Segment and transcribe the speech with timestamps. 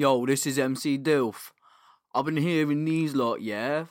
[0.00, 1.50] Yo, this is MC Dilf.
[2.14, 3.84] I've been hearing these lot, yeah?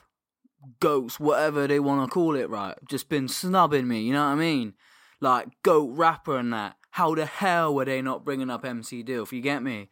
[0.80, 2.76] Goats, whatever they want to call it, right?
[2.88, 4.74] Just been snubbing me, you know what I mean?
[5.20, 6.74] Like, goat rapper and that.
[6.90, 9.88] How the hell were they not bringing up MC Dilf, you get me?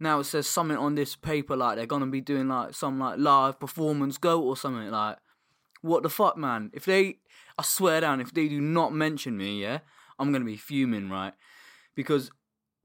[0.00, 3.18] Now it says something on this paper like they're gonna be doing like some like
[3.18, 5.18] live performance goat or something like
[5.82, 6.70] what the fuck man?
[6.72, 7.18] If they
[7.58, 9.80] I swear down, if they do not mention me, yeah,
[10.18, 11.34] I'm gonna be fuming, right?
[11.94, 12.30] Because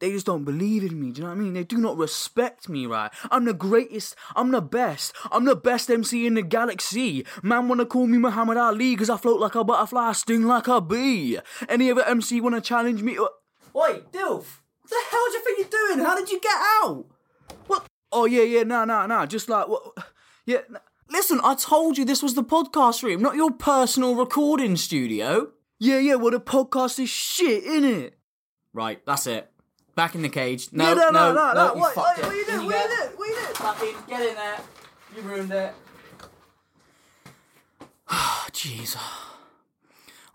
[0.04, 1.12] they just don't believe in me.
[1.14, 1.54] Do you know what I mean?
[1.54, 3.10] They do not respect me, right?
[3.32, 4.18] I'm the greatest.
[4.36, 5.16] I'm the best.
[5.32, 7.26] I'm the best MC in the galaxy.
[7.42, 10.82] Man wanna call me Muhammad Ali because I float like a butterfly, sting like a
[10.82, 11.40] bee.
[11.70, 13.18] Any other MC wanna challenge me?
[13.18, 14.60] Oi, Dilf!
[14.82, 16.06] What the hell do you think you're doing?
[16.06, 17.06] How did you get out?
[17.68, 17.86] What?
[18.12, 19.26] Oh yeah, yeah, no, no, no.
[19.26, 19.84] Just like what?
[20.46, 20.64] Yeah.
[20.70, 25.52] n- Listen, I told you this was the podcast room, not your personal recording studio.
[25.80, 26.16] Yeah, yeah.
[26.16, 28.12] Well, the podcast is shit, innit?
[28.74, 29.50] Right, that's it.
[29.96, 30.70] Back in the cage.
[30.72, 31.74] No, Yeah, no, no, no, no, no.
[31.76, 32.26] you What- fucked what- it.
[32.26, 32.60] what you doing?
[32.62, 32.98] In What you get.
[32.98, 33.18] doing?
[33.18, 33.54] What you doing?
[33.56, 34.60] Fucking get in there.
[35.16, 35.76] You ruined it.
[38.52, 38.98] Jeez.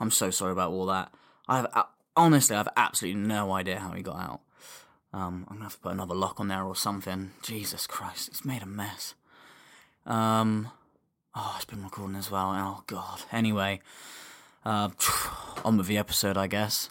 [0.01, 1.13] I'm so sorry about all that.
[1.49, 1.87] I have a-
[2.17, 4.41] honestly, I have absolutely no idea how he got out.
[5.13, 7.33] Um, I'm gonna have to put another lock on there or something.
[7.43, 9.15] Jesus Christ, it's made a mess.
[10.07, 10.71] Um,
[11.35, 12.53] oh, it's been recording as well.
[12.55, 13.23] Oh God.
[13.33, 13.81] Anyway,
[14.65, 14.91] uh,
[15.65, 16.91] on with the episode, I guess.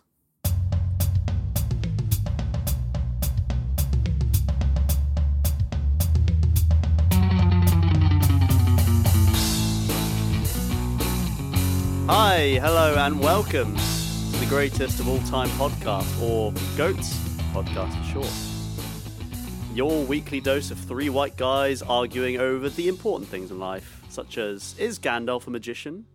[12.09, 17.15] Hi, hello, and welcome to the greatest of all time podcast, or GOATS
[17.53, 19.75] podcast for short.
[19.75, 24.37] Your weekly dose of three white guys arguing over the important things in life, such
[24.37, 26.05] as is Gandalf a magician?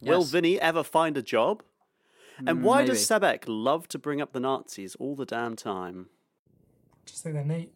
[0.00, 0.30] Will Yes.
[0.30, 1.62] Vinny ever find a job?
[2.44, 3.24] And why does maybe.
[3.24, 6.08] Sebek love to bring up the Nazis all the damn time?
[7.06, 7.72] Just think they're neat.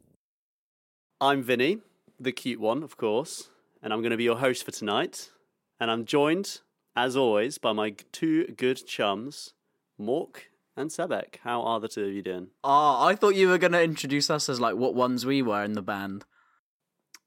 [1.21, 1.79] I'm Vinny,
[2.19, 3.49] the cute one, of course,
[3.81, 5.31] and I'm going to be your host for tonight.
[5.79, 6.61] And I'm joined,
[6.97, 9.55] as always, by my two good chums,
[10.01, 10.37] Mork
[10.77, 11.37] and Sebek.
[11.43, 12.49] How are the two of you doing?
[12.65, 15.73] Oh, I thought you were gonna introduce us as like what ones we were in
[15.75, 16.25] the band.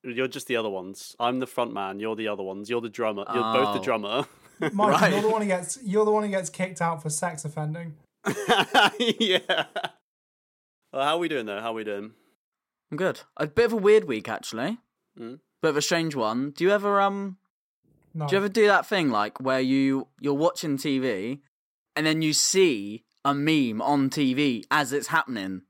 [0.04, 1.16] You're just the other ones.
[1.20, 2.00] I'm the front man.
[2.00, 2.70] You're the other ones.
[2.70, 3.24] You're the drummer.
[3.34, 3.84] You're both the Oh.
[3.84, 4.26] drummer.
[4.74, 5.12] Mike, Right.
[5.14, 7.96] you're the one who gets you're the one who gets kicked out for sex offending.
[9.00, 9.66] yeah.
[10.92, 11.60] Well, how are we doing though?
[11.62, 12.12] How are we doing?
[12.92, 13.22] I'm good.
[13.38, 14.78] A bit of a weird week actually.
[15.20, 15.40] Mm.
[15.62, 16.52] Bit of a strange one.
[16.52, 17.38] Do you ever um
[18.14, 18.28] No.
[18.28, 21.40] do you ever do that thing like where you you're watching TV
[21.96, 25.62] and then you see a meme on TV as it's happening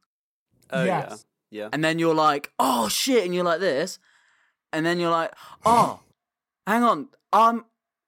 [0.70, 1.26] Oh Yes.
[1.52, 1.60] yeah.
[1.64, 1.70] Yeah.
[1.72, 4.00] and then you're like, "Oh shit." And you're like this.
[4.72, 5.32] And then you're like,
[5.64, 6.00] "Oh,
[6.66, 7.10] hang on.
[7.32, 7.66] I'm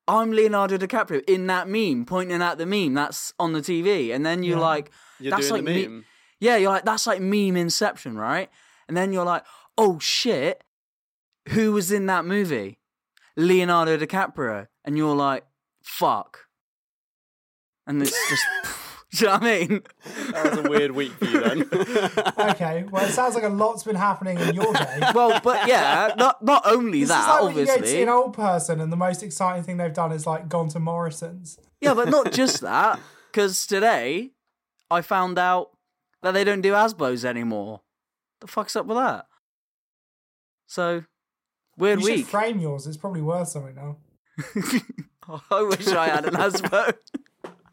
[0.07, 4.25] I'm Leonardo DiCaprio in that meme pointing at the meme that's on the TV." And
[4.25, 4.63] then you're Yeah.
[4.63, 6.05] like, You're that's doing like the me- meme.
[6.39, 8.49] Yeah, you're like, that's like meme inception, right?
[8.87, 9.45] And then you're like,
[9.77, 10.63] oh shit,
[11.49, 12.79] who was in that movie?
[13.37, 14.67] Leonardo DiCaprio.
[14.83, 15.45] And you're like,
[15.83, 16.39] fuck.
[17.87, 18.43] And it's just,
[19.11, 19.81] do you know what I mean?
[20.31, 21.69] That was a weird week for you then.
[22.55, 24.99] Okay, well, it sounds like a lot's been happening in your day.
[25.13, 28.03] well, but yeah, not not only this that, is like when you go to obviously.
[28.03, 31.57] an old person and the most exciting thing they've done is like gone to Morrison's.
[31.81, 32.99] Yeah, but not just that.
[33.31, 34.31] Because today,
[34.89, 35.71] I found out
[36.21, 37.81] that they don't do Asbos anymore.
[38.41, 39.25] The fuck's up with that?
[40.67, 41.03] So,
[41.77, 42.17] weird You week.
[42.19, 42.87] should frame yours.
[42.87, 43.97] It's probably worth something now.
[45.51, 46.93] I wish I had an Asbo.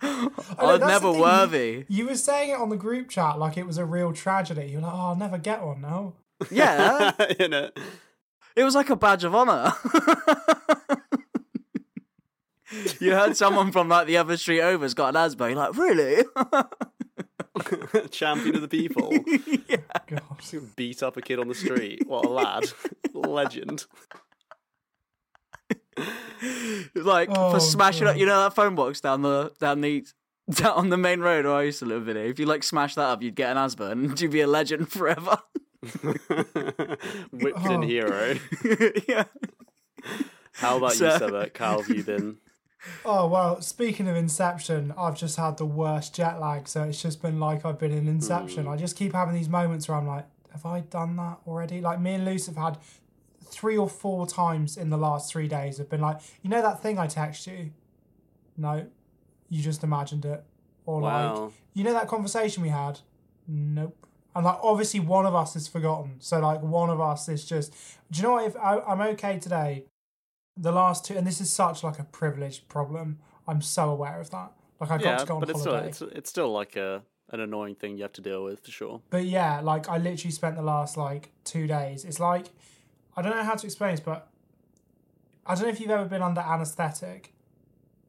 [0.03, 1.85] I know, I was that's the never worthy.
[1.89, 4.69] You, you were saying it on the group chat like it was a real tragedy.
[4.71, 6.15] You're like, oh, I'll never get one now.
[6.51, 7.71] Yeah, you know.
[8.57, 9.73] it was like a badge of honor.
[13.01, 15.49] you heard someone from like the other street over's got an Asbo.
[15.49, 16.25] You're like, really?
[18.11, 19.11] champion of the people.
[20.09, 20.23] God.
[20.77, 22.07] Beat up a kid on the street.
[22.07, 22.65] What a lad.
[23.15, 23.85] Legend.
[26.95, 30.05] like Oh, for smashing up, you know that phone box down the down the
[30.51, 32.17] down on the main road where I used to live in.
[32.17, 34.91] If you like smash that up, you'd get an asthma and you'd be a legend
[34.91, 35.39] forever.
[35.83, 37.87] Whipped in Oh.
[37.87, 38.37] hero.
[39.09, 39.25] yeah.
[40.55, 41.57] How about So- you, Sebek?
[41.57, 42.39] How have you been?
[43.05, 47.23] Oh well, speaking of Inception, I've just had the worst jet lag, so it's just
[47.23, 48.65] been like I've been in Inception.
[48.65, 48.71] Hmm.
[48.71, 51.81] I just keep having these moments where I'm like, have I done that already?
[51.81, 52.79] Like me and Luce have had
[53.45, 56.83] three or four times in the last three days have been like, you know that
[56.83, 57.71] thing I text you?
[58.57, 58.87] No,
[59.49, 60.45] you just imagined it.
[60.87, 61.45] Or Wow.
[61.45, 63.01] like, you know that conversation we had?
[63.47, 64.07] Nope.
[64.35, 66.17] And like obviously one of us is forgotten.
[66.19, 67.73] So like one of us is just.
[68.11, 68.47] Do you know what?
[68.47, 69.85] If I, I'm okay today,
[70.57, 73.19] the last two, and this is such like a privileged problem.
[73.47, 74.53] I'm so aware of that.
[74.81, 77.03] Like I got yeah, to go on but it's still it's, it's still like a
[77.31, 79.01] an annoying thing you have to deal with for sure.
[79.11, 82.05] But yeah, like I literally spent the last like two days.
[82.05, 82.47] It's like
[83.17, 84.29] I don't know how to explain this, but
[85.47, 87.33] I don't know if you've ever been under anesthetic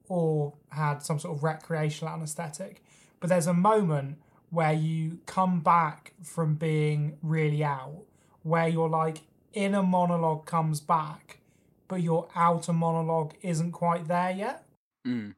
[0.08, 2.84] or had some sort of recreational anesthetic,
[3.20, 4.18] but there's a moment
[4.50, 8.04] where you come back from being really out,
[8.44, 9.22] where your like
[9.54, 11.40] inner monologue comes back,
[11.88, 14.66] but your outer monologue isn't quite there yet.
[15.08, 15.36] Mm.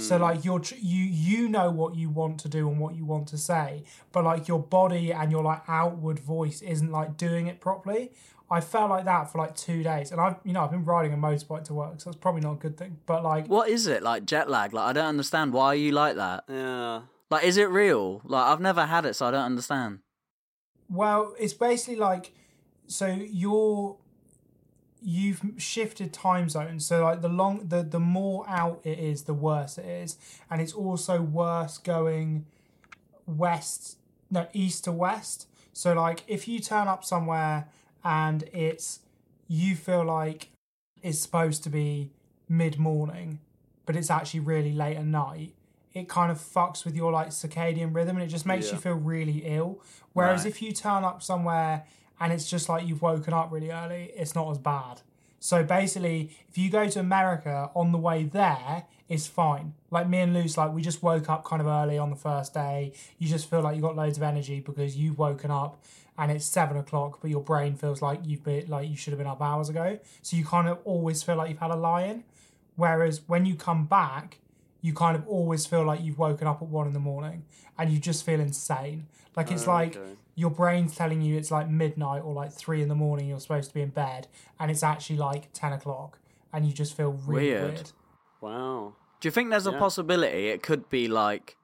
[0.00, 3.04] So like you're tr- you you know what you want to do and what you
[3.04, 7.46] want to say, but like your body and your like outward voice isn't like doing
[7.46, 8.10] it properly.
[8.50, 11.12] I felt like that for like two days, and I've you know I've been riding
[11.12, 12.98] a motorbike to work, so that's probably not a good thing.
[13.06, 14.72] But like, What is it like jet lag?
[14.72, 15.52] Like I don't understand.
[15.52, 16.44] Why are you like that?
[16.48, 17.02] Yeah.
[17.30, 18.20] Like is it real?
[18.24, 20.00] Like I've never had it, so I don't understand.
[20.90, 22.32] well, it's basically like
[22.88, 23.96] so you're
[25.04, 26.86] you've shifted time zones.
[26.86, 30.16] So like the long the the more out it is, the worse it is,
[30.50, 32.46] and it's also worse going
[33.26, 33.98] west
[34.30, 37.68] no east to west so like if you turn up somewhere
[38.04, 39.00] and it's
[39.46, 40.48] you feel like
[41.02, 42.10] it's supposed to be
[42.48, 43.38] mid morning
[43.86, 45.54] but it's actually really late at night
[45.94, 48.74] it kind of fucks with your like circadian rhythm and it just makes Yeah.
[48.74, 49.80] you feel really ill
[50.14, 50.50] whereas Right.
[50.50, 51.84] if you turn up somewhere
[52.22, 55.02] and it's just like you've woken up really early it's not as bad
[55.42, 59.74] so basically, if you go to America on the way there, it's fine.
[59.90, 62.54] Like me and Luce, like we just woke up kind of early on the first
[62.54, 62.92] day.
[63.18, 65.82] You just feel like you got loads of energy because you've woken up
[66.16, 69.18] and it's seven o'clock, but your brain feels like you've been like you should have
[69.18, 69.98] been up hours ago.
[70.22, 72.22] So you kind of always feel like you've had a lie in.
[72.76, 74.38] Whereas when you come back,
[74.80, 77.46] you kind of always feel like you've woken up at one in the morning
[77.76, 79.08] and you just feel insane.
[79.34, 80.12] Like it's oh, like okay.
[80.34, 83.68] Your brain's telling you it's like midnight or like three in the morning, you're supposed
[83.68, 86.18] to be in bed, and it's actually like 10 o'clock,
[86.52, 87.74] and you just feel really Weird.
[87.74, 87.92] weird.
[88.40, 88.94] Wow.
[89.20, 91.56] Do you think there's a possibility it could be like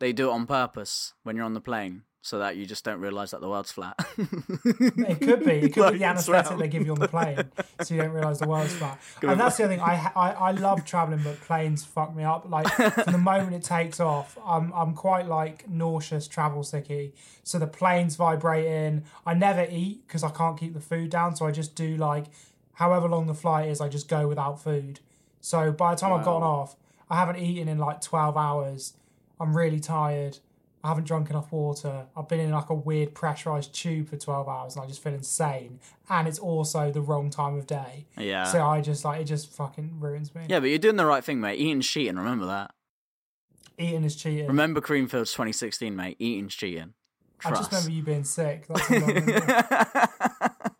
[0.00, 3.00] they do it on purpose when you're on the plane so that you just don't
[3.00, 3.94] realize that the world's flat?
[4.16, 5.52] It could be.
[5.52, 6.60] It could Like, be the anesthetic round.
[6.62, 7.44] they give you on the plane,
[7.82, 8.98] so you don't realise the world's flat.
[9.22, 9.82] And that's the other thing.
[9.82, 12.48] I, I I love traveling, but planes fuck me up.
[12.48, 17.12] Like from the moment it takes off, I'm I'm quite like nauseous, travel sicky.
[17.42, 19.04] So the plane's vibrating.
[19.26, 21.36] I never eat because I can't keep the food down.
[21.36, 22.24] So I just do like,
[22.74, 25.00] however long the flight is, I just go without food.
[25.42, 26.74] So by the time I've gotten off,
[27.10, 28.94] I haven't eaten in like 12 hours.
[29.38, 30.38] I'm really tired.
[30.84, 32.04] I haven't drunk enough water.
[32.14, 35.14] I've been in like a weird pressurized tube for 12 hours and I just feel
[35.14, 35.80] insane.
[36.10, 38.04] And it's also the wrong time of day.
[38.18, 38.44] yeah.
[38.44, 40.42] So I just like, it just fucking ruins me.
[40.46, 41.58] yeah, but you're doing the right thing, mate.
[41.58, 42.72] Eating's cheating, remember that.
[43.78, 44.46] Eating is cheating.
[44.46, 46.16] Remember Creamfields 2016, mate.
[46.20, 46.92] Eating's cheating.
[47.44, 48.66] I just remember you being sick.
[48.68, 50.08] That's I.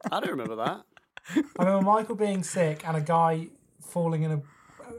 [0.13, 0.83] I don't remember that.
[1.35, 3.49] I remember Michael being sick and a guy
[3.81, 4.43] falling in a,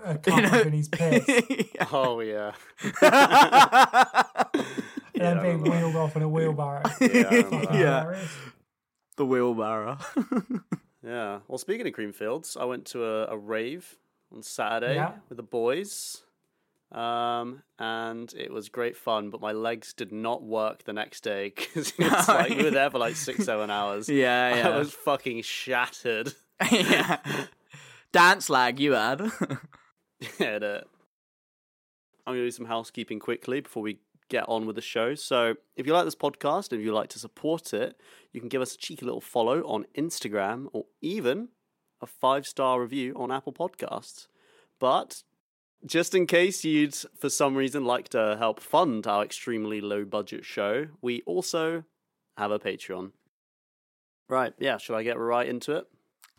[0.04, 2.52] a cup of Vinny's piss and Oh yeah.
[5.18, 6.84] then being wheeled off in a wheelbarrow.
[7.02, 7.74] Yeah, I remember that.
[7.74, 8.18] Yeah.
[9.18, 9.98] The wheelbarrow.
[11.06, 11.42] Yeah.
[11.48, 13.96] Well, speaking of Creamfields, I went to a, a rave
[14.34, 15.12] on Saturday Yeah.
[15.30, 16.24] with the boys.
[16.92, 21.54] Um, and it was great fun, but my legs did not work the next day
[21.56, 24.10] because it's like we were there for like six, seven hours.
[24.10, 24.70] Yeah, yeah.
[24.70, 26.34] I was fucking shattered.
[26.72, 27.20] yeah.
[28.12, 29.22] Dance lag you had.
[30.40, 30.88] yeah, it-
[32.26, 35.16] I'm going to do some housekeeping quickly before we get on with the show.
[35.16, 37.96] So, if you like this podcast and if you'd like to support it,
[38.32, 41.50] you can give us a cheeky little follow on Instagram or even
[42.02, 44.28] a five star review on Apple Podcasts.
[44.80, 45.24] But
[45.86, 50.46] just in case you'd, for some reason, like to help fund our extremely low budget
[50.46, 51.84] show, we also
[52.38, 53.12] have a Patreon.
[54.28, 55.88] Right, yeah, should I get right into it?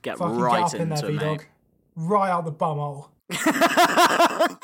[0.02, 1.46] Get Fucking right get up in there, into it, mate.
[1.94, 3.08] Right out the bumhole.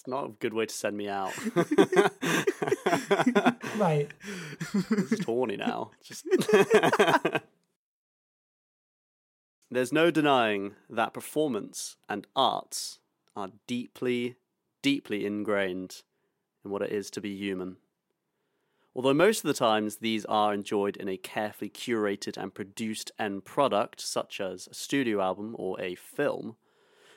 [0.00, 1.34] It's not a good way to send me out.
[3.78, 4.08] Mate,
[4.72, 5.90] it's tawny now.
[6.02, 6.26] Just
[9.70, 13.00] There's no denying that performance and arts
[13.36, 14.36] are deeply,
[14.80, 16.00] deeply ingrained
[16.64, 17.76] in what it is to be human.
[18.94, 23.44] Although most of the times these are enjoyed in a carefully curated and produced end
[23.44, 26.56] product, such as a studio album or a film,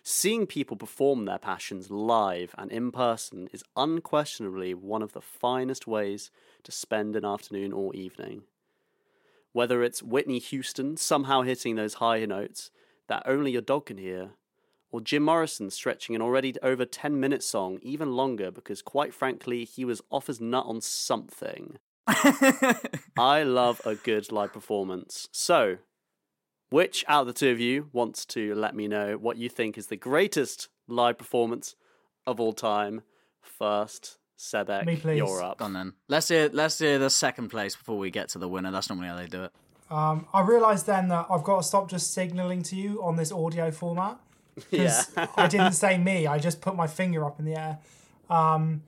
[0.04, 5.88] seeing people perform their passions live and in person is unquestionably one of the finest
[5.88, 6.30] ways
[6.64, 8.44] to spend an afternoon or evening.
[9.54, 12.70] Whether it's Whitney Houston somehow hitting those high notes
[13.08, 14.32] that only your dog can hear,
[14.92, 19.64] or Jim Morrison stretching an already over 10 minute song even longer because, quite frankly,
[19.64, 21.78] he was off his nut on something.
[23.18, 25.30] I love a good live performance.
[25.32, 25.78] So,
[26.74, 29.78] which out of the two of you wants to let me know what you think
[29.78, 31.76] is the greatest live performance
[32.26, 33.04] of all time?
[33.42, 35.18] First, Sebek, Me, please.
[35.18, 35.60] you're up.
[35.60, 35.94] Go on then.
[36.10, 38.72] Let's hear let's hear the second place before we get to the winner.
[38.72, 39.52] That's normally how they do it.
[39.92, 43.32] um, I realised then that I've got to stop just signalling to you on this
[43.32, 44.18] audio format.
[44.72, 46.26] because I didn't say me.
[46.26, 47.78] I just put my finger up in the air.
[48.32, 48.82] Um,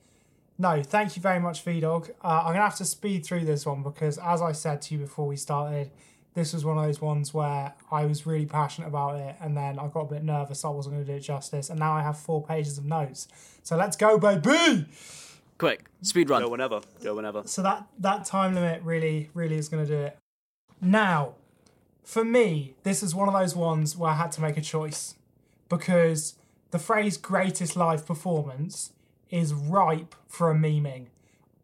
[0.57, 2.09] no, thank you very much, VDog.
[2.23, 5.01] Uh, I'm gonna have to speed through this one because, as I said to you
[5.01, 5.91] before we started,
[6.35, 9.79] this was one of those ones where I was really passionate about it, and then
[9.79, 10.65] I got a bit nervous.
[10.65, 13.29] I wasn't gonna do it justice, and now I have four pages of notes.
[13.63, 14.85] So let's go, baby!
[15.57, 16.43] Quick, speed run.
[16.43, 16.81] Go whenever.
[17.01, 17.43] Go whenever.
[17.45, 20.17] So that that time limit really, really is gonna do it.
[20.81, 21.35] Now,
[22.03, 25.15] for me, this is one of those ones where I had to make a choice
[25.69, 26.35] because
[26.71, 28.91] the phrase greatest live performance
[29.29, 31.07] is ripe for a memeing.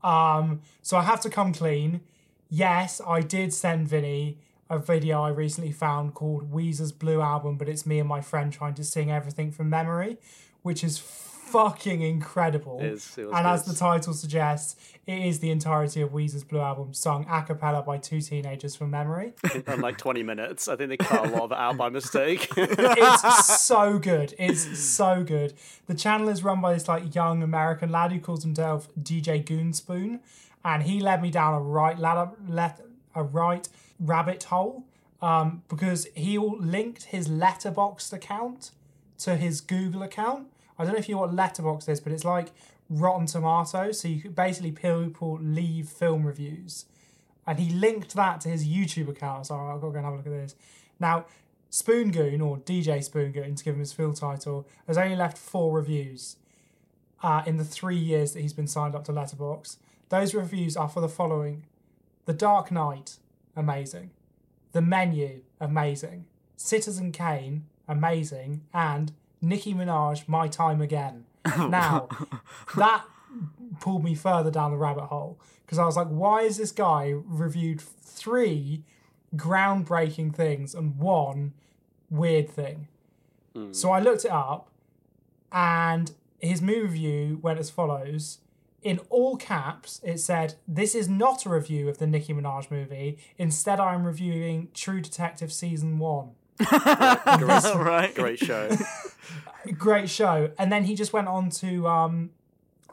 [0.01, 1.99] Um, so I have to come clean.
[2.49, 4.37] Yes, I did send Vinny
[4.71, 8.53] a video I recently found called Weezer's Blue Album, but it's me and my friend
[8.53, 10.17] trying to sing everything from memory,
[10.61, 12.79] which is fucking incredible.
[12.79, 16.61] It is, it and as the title suggests, it is the entirety of Weezer's Blue
[16.61, 19.33] Album sung a cappella by two teenagers from memory.
[19.67, 20.69] In like 20 minutes.
[20.69, 22.47] I think they cut a lot of it out by mistake.
[22.57, 24.33] it's so good.
[24.39, 25.53] It's so good.
[25.87, 30.21] The channel is run by this like young American lad who calls himself DJ Goonspoon,
[30.63, 32.79] and he led me down a right ladder, left
[33.13, 33.67] a right
[34.01, 34.85] rabbit hole
[35.21, 38.71] um, because he linked his Letterboxd account
[39.19, 40.47] to his Google account.
[40.77, 42.47] I don't know if you know what Letterboxd is, but it's like
[42.89, 43.99] Rotten Tomatoes.
[43.99, 46.85] So you could basically people leave film reviews
[47.45, 49.47] and he linked that to his YouTube account.
[49.47, 50.55] So I've got to go and have a look at this.
[50.99, 51.25] Now,
[51.71, 56.35] Spoongoon, or DJ Spoongoon, to give him his full title, has only left four reviews
[57.23, 59.77] uh, in the three years that he's been signed up to Letterboxd.
[60.09, 61.65] Those reviews are for the following
[62.25, 63.17] The Dark Knight,
[63.55, 64.11] amazing.
[64.71, 66.25] The Menu, amazing.
[66.55, 68.63] Citizen Kane, amazing.
[68.73, 71.25] And Nicki Minaj, My Time Again.
[71.57, 72.07] Now,
[72.77, 73.03] that
[73.79, 77.13] pulled me further down the rabbit hole because I was like, why is this guy
[77.15, 78.83] reviewed three
[79.35, 81.53] groundbreaking things and one
[82.09, 82.87] weird thing?
[83.55, 83.73] Hmm.
[83.73, 84.69] So I looked it up
[85.51, 88.39] and his movie review went as follows.
[88.83, 93.17] In all caps, it said, This is not a review of the Nicki Minaj movie.
[93.37, 96.31] Instead, I'm reviewing True Detective Season 1.
[97.37, 98.69] great, great show.
[99.77, 100.51] great show.
[100.57, 102.31] And then he just went on to um,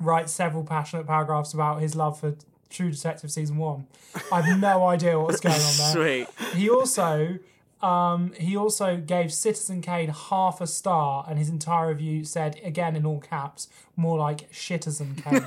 [0.01, 2.37] write several passionate paragraphs about his love for
[2.71, 3.87] True Detective season one.
[4.31, 6.27] I have no idea what's going on there.
[6.27, 6.55] Sweet.
[6.55, 7.39] He also
[7.83, 12.97] um, he also gave Citizen Kane half a star, and his entire review said, again
[12.97, 15.43] in all caps, more like Shittizen Kane.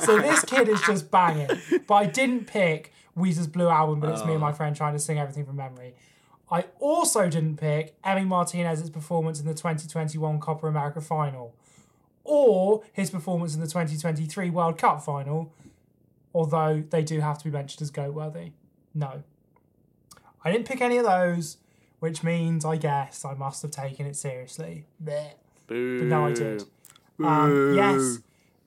[0.04, 1.48] so this kid is just banging.
[1.86, 5.00] But I didn't pick Weezer's Blue Album, but it's me and my friend trying to
[5.00, 5.94] sing everything from memory.
[6.50, 11.54] I also didn't pick Emi Martinez's performance in the 2021 Copa America final
[12.24, 15.52] or his performance in the 2023 World Cup final,
[16.34, 18.52] although they do have to be mentioned as GOAT worthy.
[18.94, 19.22] No.
[20.44, 21.56] I didn't pick any of those,
[22.00, 24.84] which means I guess I must have taken it seriously.
[25.66, 25.98] Boo.
[25.98, 26.64] But no, I did.
[27.22, 28.18] Um, yes,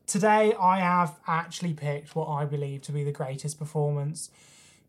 [0.06, 4.32] today I have actually picked what I believe to be the greatest performance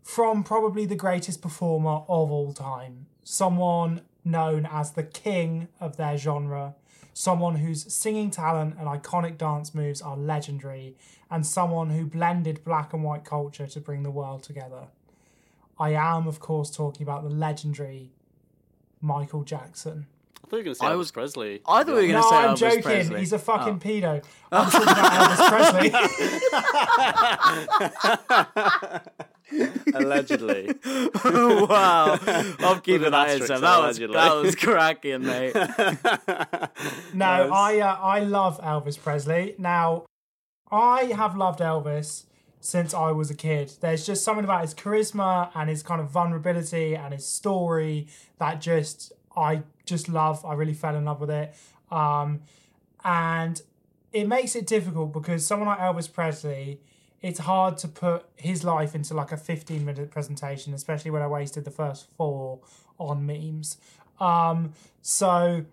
[0.03, 3.07] from probably the greatest performer of all time.
[3.25, 6.75] Someone known as the king of their genre,
[7.13, 10.97] someone whose singing talent and iconic dance moves are legendary,
[11.31, 14.87] and someone who blended black and white culture to bring the world together.
[15.79, 18.11] I am, of course, talking about the legendary
[19.01, 20.07] Michael Jackson.
[20.45, 21.61] I thought you were going to say I Elvis was- Presley.
[21.69, 22.83] I thought you were going to No, say I'm Elvis joking.
[22.83, 23.19] Presley.
[23.21, 23.87] He's a fucking Oh.
[23.87, 24.25] pedo.
[24.53, 25.91] I'm talking about Elvis Presley.
[29.95, 30.71] Allegedly.
[31.25, 32.19] wow,
[32.61, 33.43] I'm keeping that in.
[33.43, 35.55] asterisk So there, that was that was cracking, mate.
[37.15, 39.55] No, I uh, I love Elvis Presley.
[39.59, 40.05] Now,
[40.71, 42.25] I have loved Elvis
[42.61, 43.73] since I was a kid.
[43.81, 48.61] There's just something about his charisma and his kind of vulnerability and his story that
[48.61, 50.45] just I just love.
[50.45, 51.55] I really fell in love with it.
[51.91, 52.43] Um,
[53.05, 53.61] and
[54.13, 56.81] it makes it difficult because someone like Elvis Presley,
[57.23, 61.27] it's hard to put his life into like a 15 minute presentation, especially when I
[61.27, 62.61] wasted the first four
[62.99, 63.77] on memes.
[64.21, 65.65] Um, so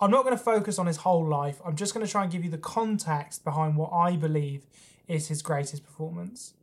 [0.00, 1.60] I'm not going to focus on his whole life.
[1.64, 4.62] I'm just going to try and give you the context behind what I believe
[5.10, 6.54] is his greatest performance.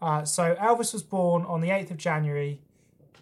[0.00, 2.60] Uh, so Elvis was born on the 8th of January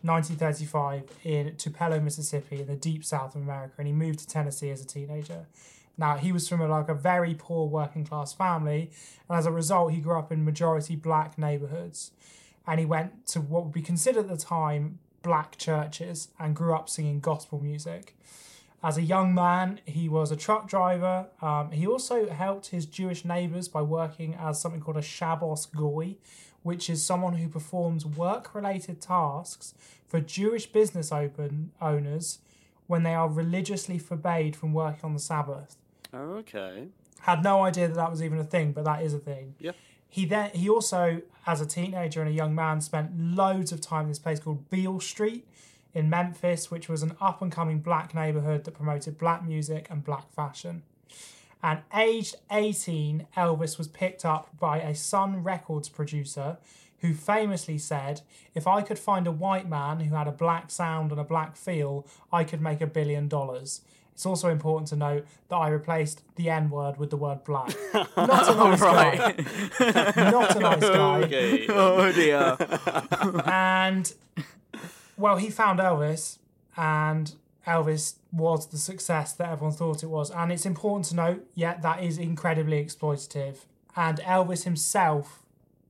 [0.02, 4.70] 1935 in Tupelo, Mississippi, in the deep south of America, and he moved to Tennessee
[4.70, 5.46] as a teenager.
[5.96, 8.90] Now he was from a, like a very poor working class family,
[9.28, 12.10] and as a result, he grew up in majority black neighborhoods,
[12.66, 16.74] and he went to what would be considered at the time black churches and grew
[16.74, 18.16] up singing gospel music.
[18.82, 21.26] As a young man, he was a truck driver.
[21.40, 26.16] Um, he also helped his Jewish neighbors by working as something called a Shabbos Goy,
[26.62, 29.74] which is someone who performs work related tasks
[30.06, 32.38] for Jewish business open owners
[32.86, 35.76] when they are religiously forbade from working on the Sabbath.
[36.12, 36.88] Oh, okay.
[37.20, 39.54] Had no idea that that was even a thing, but that is a thing.
[39.58, 39.72] Yeah.
[40.08, 44.02] He then he also, as a teenager and a young man, spent loads of time
[44.02, 45.46] in this place called Beale Street
[45.96, 50.04] in Memphis, which was an up and coming black neighborhood that promoted black music and
[50.04, 50.82] black fashion.
[51.62, 56.58] And aged 18, Elvis was picked up by a Sun Records producer
[56.98, 58.20] who famously said,
[58.54, 61.56] If I could find a white man who had a black sound and a black
[61.56, 63.80] feel, I could make a billion dollars.
[64.12, 67.74] It's also important to note that I replaced the N word with the word black.
[67.94, 69.34] Not a nice guy.
[70.30, 71.22] Not a nice guy.
[71.22, 71.66] Okay.
[71.70, 72.56] oh dear.
[73.46, 74.12] And
[75.16, 76.38] well, he found Elvis,
[76.76, 77.34] and
[77.66, 80.30] Elvis was the success that everyone thought it was.
[80.30, 83.58] And it's important to note, yeah, that is incredibly exploitative.
[83.96, 85.42] And Elvis himself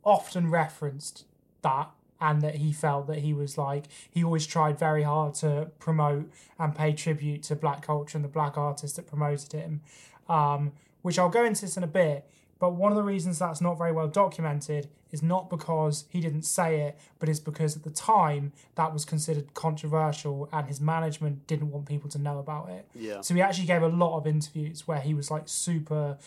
[0.05, 1.25] often referenced
[1.63, 1.91] that
[2.21, 6.31] and that he felt that he was like he always tried very hard to promote
[6.59, 9.81] and pay tribute to black culture and the black artists that promoted him
[10.29, 12.25] um, which i'll go into this in a bit
[12.59, 16.43] but one of the reasons that's not very well documented is not because he didn't
[16.43, 21.47] say it but it's because at the time that was considered controversial and his management
[21.47, 23.21] didn't want people to know about it Yeah.
[23.21, 26.19] so he actually gave a lot of interviews where he was like super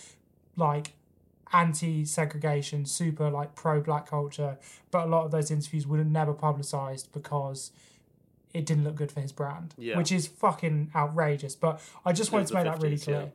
[0.56, 0.94] like
[1.52, 4.58] anti-segregation, super like pro-black culture,
[4.92, 7.72] but a lot of those interviews were never publicized because
[8.54, 9.98] it didn't look good for his brand, Yeah.
[9.98, 11.56] which is fucking outrageous.
[11.56, 13.14] But I just wanted to make the that really 50s, yeah.
[13.14, 13.32] clear.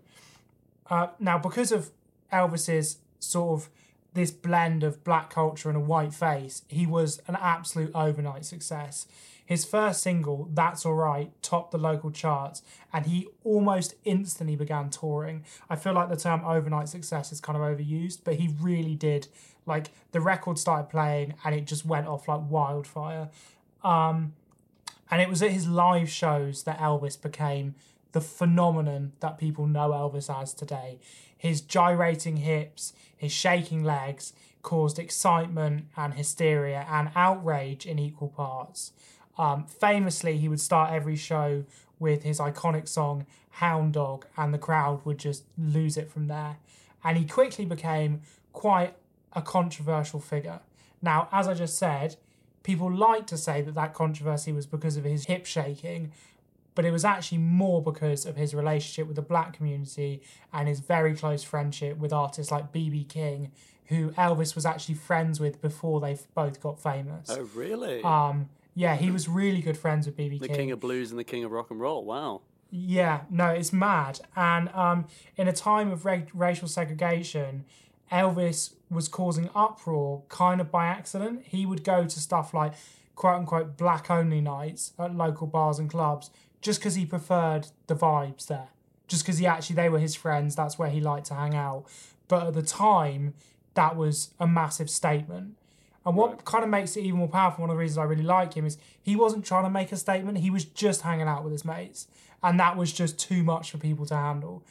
[0.91, 1.91] Uh, now, because of
[2.33, 3.69] Elvis's sort of
[4.15, 9.07] this blend of black culture and a white face, he was an absolute overnight success.
[9.47, 15.45] His first single, That's Alright, topped the local charts, and he almost instantly began touring.
[15.69, 19.29] I feel like the term overnight success is kind of overused, but he really did.
[19.67, 23.29] Like, the record started playing, and it just went off like wildfire.
[23.83, 24.33] Um,
[25.11, 27.75] and it was at his live shows that Elvis became
[28.15, 30.99] the phenomenon that people know Elvis as today.
[31.37, 38.93] His gyrating hips, his shaking legs caused excitement and hysteria and outrage in equal parts.
[39.37, 41.65] Um, famously, he would start every show
[41.99, 46.59] with his iconic song Hound Dog, and the crowd would just lose it from there.
[47.03, 48.23] And he quickly became
[48.53, 48.95] quite
[49.33, 50.61] a controversial figure.
[51.03, 52.17] Now, as I just said,
[52.63, 56.13] people like to say that that controversy was because of his hip shaking,
[56.75, 60.81] but it was actually more because of his relationship with the black community and his
[60.81, 63.05] very close friendship with artists like B.B.
[63.05, 63.53] King,
[63.87, 67.31] who Elvis was actually friends with before they both got famous.
[67.31, 68.03] Oh, really?
[68.03, 70.39] Um, yeah, he was really good friends with B.B.
[70.39, 70.57] the King.
[70.57, 72.05] king of blues and the king of rock and roll.
[72.05, 72.41] Wow.
[72.71, 74.21] Yeah, no, it's mad.
[74.35, 75.07] And um,
[75.37, 77.65] in a time of ra- racial segregation,
[78.11, 81.45] Elvis was causing uproar kind of by accident.
[81.47, 82.73] He would go to stuff like
[83.15, 86.31] quote unquote black only nights at local bars and clubs
[86.65, 88.69] just because he preferred the vibes there.
[89.07, 91.85] Just because he actually, they were his friends, that's where he liked to hang out.
[92.27, 93.35] But at the time,
[93.75, 95.57] that was a massive statement.
[96.07, 98.23] And what kind of makes it even more powerful, one of the reasons I really
[98.23, 101.45] like him, is he wasn't trying to make a statement, he was just hanging out
[101.45, 102.07] with his mates.
[102.43, 104.63] And that was just too much for people to handle.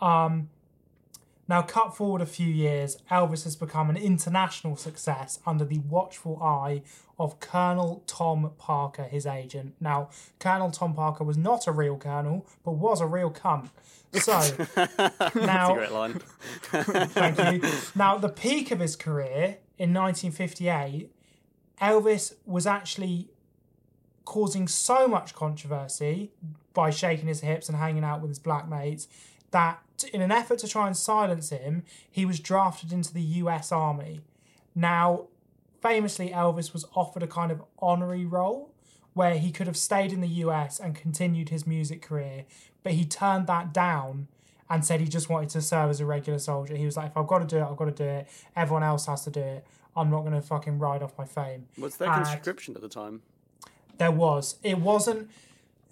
[0.00, 0.48] Um,
[1.48, 6.40] now, cut forward a few years, Elvis has become an international success under the watchful
[6.40, 6.82] eye
[7.18, 9.74] of Colonel Tom Parker, his agent.
[9.80, 13.70] Now, Colonel Tom Parker was not a real colonel, but was a real cunt.
[14.12, 14.32] So,
[15.40, 15.74] now.
[17.08, 17.70] Thank you.
[17.96, 21.10] Now, at the peak of his career in 1958,
[21.80, 23.28] Elvis was actually
[24.24, 26.30] causing so much controversy
[26.72, 29.08] by shaking his hips and hanging out with his black mates
[29.50, 33.70] that in an effort to try and silence him, he was drafted into the US
[33.72, 34.20] Army.
[34.74, 35.26] Now,
[35.80, 38.70] famously, Elvis was offered a kind of honorary role
[39.14, 42.44] where he could have stayed in the US and continued his music career,
[42.82, 44.28] but he turned that down
[44.70, 46.74] and said he just wanted to serve as a regular soldier.
[46.76, 48.26] He was like, if I've got to do it, I've got to do it.
[48.56, 49.66] Everyone else has to do it.
[49.94, 51.66] I'm not going to fucking ride off my fame.
[51.76, 53.20] Was there And- conscription at the time?
[53.98, 54.56] there was.
[54.62, 55.30] It wasn't.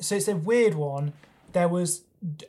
[0.01, 1.13] So it's a weird one.
[1.53, 2.03] There was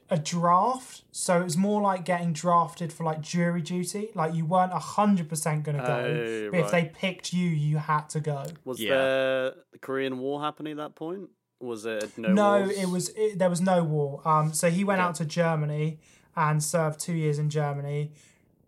[0.09, 4.09] a draft, so it was more like getting drafted for like jury duty.
[4.15, 7.77] Like you weren't hundred percent going to go, Oh, but if they picked you, you
[7.77, 8.43] had to go.
[8.65, 8.89] Was Yeah.
[8.95, 11.29] there the Korean War happening at that point?
[11.61, 12.33] Was it no?
[12.33, 12.77] No, wars?
[12.77, 13.09] it was.
[13.09, 14.21] It, there was no war.
[14.27, 15.07] Um, so he went Okay.
[15.07, 15.99] out to Germany
[16.35, 18.11] and served two years in Germany.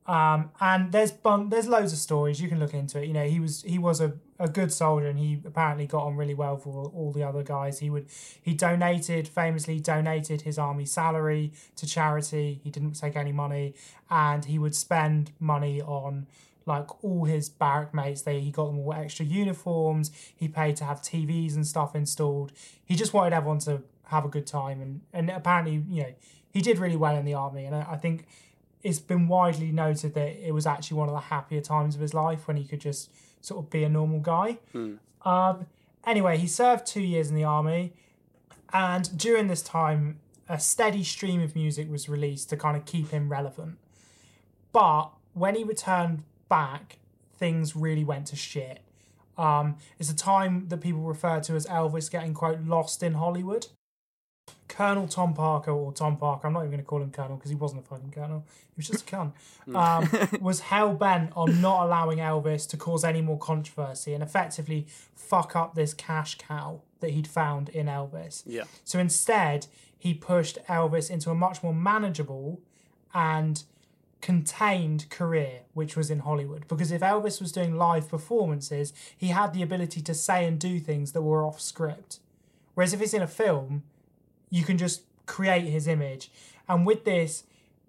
[0.06, 3.08] Um, and there's bun- there's loads of stories you can look into it.
[3.08, 6.16] You know, he was he was a, a good soldier, and he apparently got on
[6.16, 7.80] really well for all, the other guys.
[7.80, 8.08] He would
[8.42, 12.60] he donated famously donated his army salary to charity.
[12.64, 13.76] He didn't take any money,
[14.10, 16.28] and he would spend money on
[16.66, 18.24] like all his barrack mates.
[18.24, 20.12] They he got them all extra uniforms.
[20.36, 22.52] He paid to have TVs and stuff installed.
[22.84, 26.14] He just wanted everyone to have a good time, and and apparently you know
[26.50, 28.26] he did really well in the army, and I, I think
[28.84, 32.14] it's been widely noted that it was actually one of the happier times of his
[32.14, 33.10] life when he could just
[33.44, 34.58] sort of be a normal guy.
[35.24, 35.68] Um,
[36.08, 37.94] anyway, he served two years in the army,
[38.74, 43.12] and during this time, a steady stream of music was released to kind of keep
[43.12, 43.78] him relevant.
[44.72, 46.98] But when he returned back,
[47.38, 48.80] things really went to shit.
[49.38, 53.68] Um, it's a time that people refer to as Elvis getting quote lost in Hollywood.
[54.68, 57.52] Colonel Tom Parker or Tom Parker, I'm not even going to call him Colonel because
[57.52, 58.46] he wasn't a fucking Colonel.
[58.48, 59.34] He was just a cunt.
[59.76, 64.88] Um, was hell bent on not allowing Elvis to cause any more controversy and effectively
[65.16, 68.44] fuck up this cash cow that he'd found in Elvis.
[68.46, 68.64] Yeah.
[68.84, 72.62] So instead, he pushed Elvis into a much more manageable
[73.14, 73.64] and
[74.22, 76.68] contained career, which was in Hollywood.
[76.68, 80.80] Because if Elvis was doing live performances, he had the ability to say and do
[80.80, 82.20] things that were off script.
[82.74, 83.84] Whereas if it's in a film,
[84.54, 86.30] you can just create his image.
[86.70, 87.44] And with this,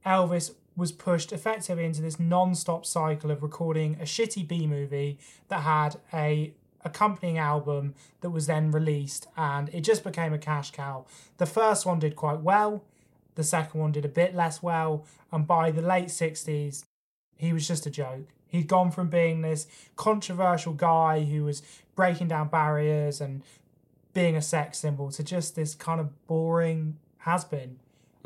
[0.06, 5.60] Elvis was pushed effectively into this non-stop cycle of recording a shitty B movie that
[5.60, 11.04] had a accompanying album that was then released and it just became a cash cow.
[11.36, 12.82] The first one did quite well,
[13.34, 16.84] the second one did a bit less well, and by the late 60s,
[17.36, 18.28] he was just a joke.
[18.48, 21.62] He'd gone from being this controversial guy who was
[21.94, 23.42] breaking down barriers and
[24.14, 27.78] being a sex symbol to just this kind of boring has been.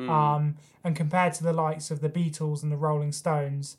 [0.09, 3.77] Um, and compared to the likes of the Beatles and the Rolling Stones,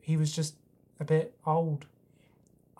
[0.00, 0.54] he was just
[1.00, 1.86] a bit old.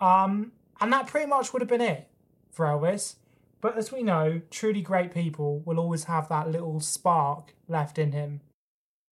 [0.01, 2.09] Um, and that pretty much would have been it
[2.51, 3.17] for Elvis.
[3.61, 8.13] But as we know, truly great people will always have that little spark left in
[8.13, 8.41] him.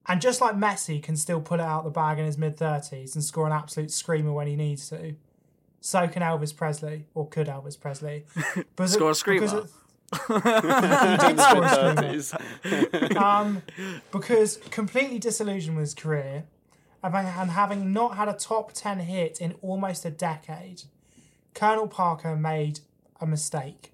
[0.08, 3.14] And just like Messi can still pull it out the bag in his mid 30s
[3.16, 5.16] and score an absolute screamer when he needs to,
[5.82, 8.26] so can Elvis Presley, or could Elvis Presley.
[8.76, 9.42] But Score a screamer?
[9.42, 9.72] because it-
[10.28, 13.62] he did score a screamer um,
[14.12, 16.46] because completely disillusioned with his career
[17.04, 20.84] and and having not had a top 10 hit in almost a decade,
[21.54, 22.80] Colonel Parker made
[23.20, 23.94] a mistake.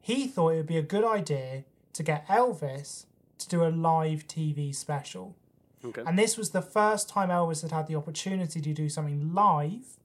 [0.00, 3.06] He thought it would be a good idea to get Elvis
[3.38, 5.36] to do a live TV special.
[5.84, 6.02] Okay.
[6.06, 9.96] And this was the first time Elvis had had the opportunity to do something live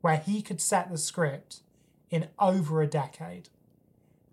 [0.00, 1.60] where he could set the script
[2.10, 3.48] in over a decade.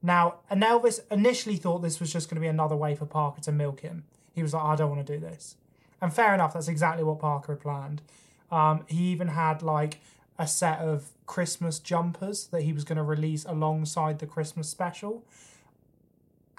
[0.02, 3.42] Now, and Elvis initially thought this was just going to be another way for Parker
[3.42, 4.04] to milk him.
[4.34, 5.56] He was like, I don't want to do this.
[6.02, 8.02] And fair enough, that's exactly what Parker had planned.
[8.52, 10.00] Um, he even had like
[10.38, 15.24] a set of Christmas jumpers that he was going to release alongside the Christmas special.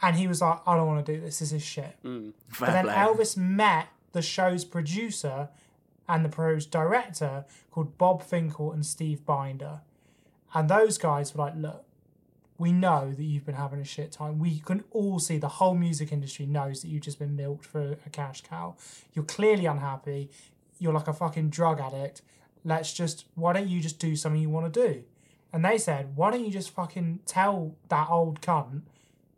[0.03, 1.38] And he was like, I don't want to do this.
[1.38, 1.97] This is shit.
[2.03, 2.95] Fair But then play.
[2.95, 5.49] Elvis met the show's producer
[6.09, 9.81] and the pro's director called Bob Finkel and Steve Binder.
[10.55, 11.85] And those guys were like, look,
[12.59, 14.38] we know that you've been having a shit time.
[14.38, 17.99] We can all see the whole music industry knows that you've just been milked for
[18.07, 18.77] a cash cow.
[19.12, 20.31] You're clearly unhappy.
[20.79, 22.23] You're like a fucking drug addict.
[22.64, 25.05] Let's just, why don't you just do something you want to do?
[25.53, 28.83] And they said, why don't you just fucking tell that old cunt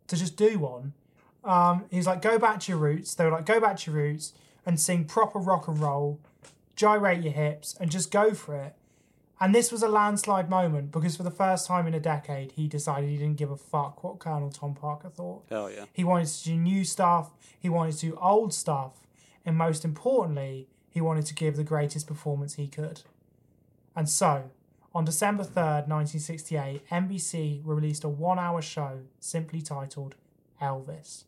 [0.07, 0.95] to just do one?
[1.45, 3.15] Um, he's like, go back to your roots.
[3.15, 4.33] They were like, go back to your roots
[4.65, 6.21] and sing proper rock and roll,
[6.79, 8.75] gyrate your hips, and just go for it.
[9.41, 12.67] And this was a landslide moment because for the first time in a decade, he
[12.67, 15.45] decided he didn't give a fuck what Colonel Tom Parker thought.
[15.51, 15.85] Oh yeah.
[15.93, 19.07] He wanted to do new stuff, he wanted to do old stuff,
[19.45, 23.03] and most importantly, he wanted to give the greatest performance he could.
[23.95, 24.51] And so,
[24.95, 30.15] On December 3rd, 1968, NBC released a one hour show simply titled
[30.61, 31.25] Elvis,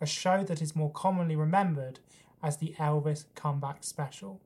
[0.00, 1.98] a show that is more commonly remembered
[2.42, 4.40] as the Elvis Comeback Special.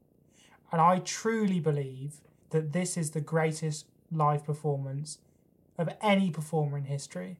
[0.74, 2.14] And I truly believe
[2.50, 5.18] that this is the greatest live performance
[5.78, 7.36] of any performer in history.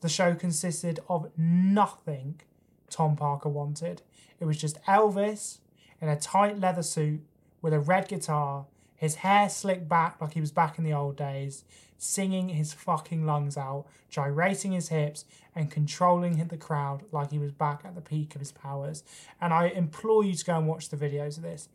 [0.00, 2.40] The show consisted of nothing
[2.88, 4.00] Tom Parker wanted.
[4.40, 5.58] It was just Elvis
[6.00, 7.20] in a tight leather suit
[7.60, 8.64] with a red guitar,
[8.96, 11.64] his hair slicked back like he was back in the old days,
[11.98, 17.52] singing his fucking lungs out, gyrating his hips, and controlling the crowd like he was
[17.52, 19.04] back at the peak of his powers.
[19.38, 21.68] And I implore you to go and watch the videos of this.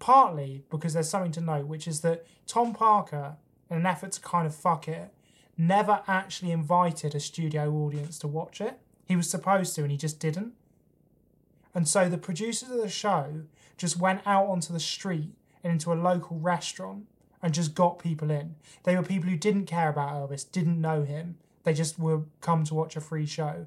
[0.00, 3.36] Partly because there's something to note, which is that Tom Parker,
[3.70, 5.12] in an effort to kind of fuck it,
[5.56, 8.80] never actually invited a studio audience to watch it.
[9.06, 10.54] He was supposed to, and he just didn't.
[11.74, 13.42] And so the producers of the show
[13.76, 15.30] just went out onto the street
[15.62, 17.04] and into a local restaurant
[17.42, 18.56] and just got people in.
[18.84, 21.36] They were people who didn't care about Elvis, didn't know him.
[21.64, 23.66] They just were come to watch a free show.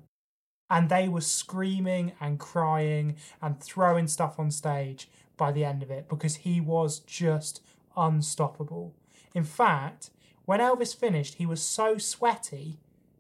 [0.74, 5.08] And they were screaming and crying and throwing stuff on stage
[5.38, 7.62] by the end of it because he was just
[7.96, 8.96] unstoppable.
[9.36, 10.10] In fact,
[10.46, 12.80] when Elvis finished, he was so sweaty.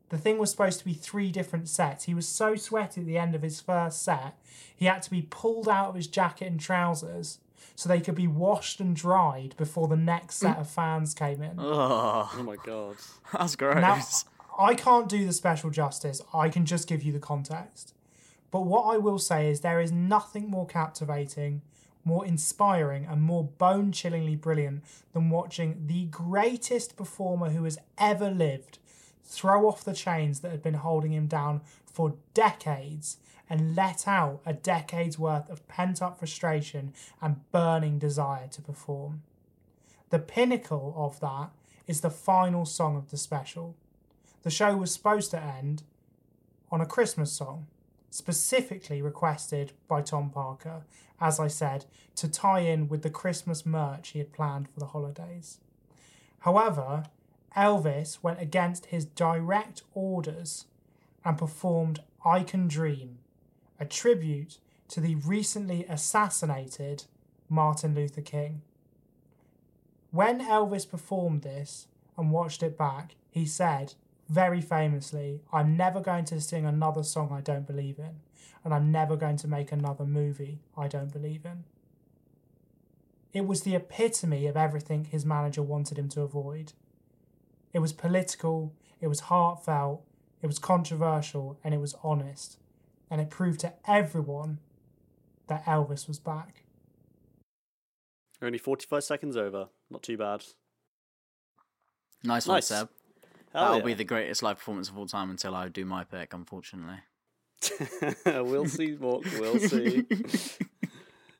[0.09, 2.05] The thing was supposed to be three different sets.
[2.05, 4.35] He was so sweaty at the end of his first set,
[4.75, 7.39] he had to be pulled out of his jacket and trousers
[7.75, 11.55] so they could be washed and dried before the next set of fans came in.
[11.57, 12.97] Oh, Oh my god.
[13.33, 13.75] that's gross.
[13.75, 14.01] Now,
[14.57, 16.21] I can't do the special justice.
[16.33, 17.93] I can just give you the context.
[18.51, 21.61] But what I will say is there is nothing more captivating,
[22.05, 28.29] more inspiring, and more bone chillingly brilliant than watching the greatest performer who has ever
[28.29, 28.77] lived
[29.25, 33.17] throw off the chains that had been holding him down for decades
[33.49, 39.21] and let out a decade's worth of pent up frustration and burning desire to perform.
[40.09, 41.49] The pinnacle of that
[41.87, 43.75] is the final song of the special.
[44.43, 45.83] The show was supposed to end
[46.71, 47.67] on a Christmas song,
[48.09, 50.83] specifically requested by Tom Parker,
[51.19, 54.87] as I said, to tie in with the Christmas merch he had planned for the
[54.87, 55.59] holidays.
[56.39, 57.05] However,
[57.55, 60.65] Elvis went against his direct orders
[61.23, 63.19] and performed I Can Dream,
[63.79, 64.57] a tribute
[64.89, 67.05] to the recently assassinated
[67.47, 68.61] Martin Luther King.
[70.11, 73.93] When Elvis performed this and watched it back, he said,
[74.29, 78.21] very famously, I'm never going to sing another song I don't believe in,
[78.63, 81.65] and I'm never going to make another movie I don't believe in.
[83.33, 86.73] It was the epitome of everything his manager wanted him to avoid.
[87.73, 90.03] It was political, it was heartfelt,
[90.41, 92.57] it was controversial, and it was honest.
[93.09, 94.59] And it proved to everyone
[95.47, 96.63] that Elvis was back.
[98.41, 99.69] Only 45 seconds over.
[99.89, 100.43] Not too bad.
[102.23, 102.67] nice one, Nice.
[102.67, 102.89] Seb.
[103.53, 103.85] Hell That'll yeah.
[103.85, 106.97] be the greatest live performance of all time until I do my pick, unfortunately.
[108.25, 109.23] we'll see, Mork.
[109.39, 110.05] We'll see.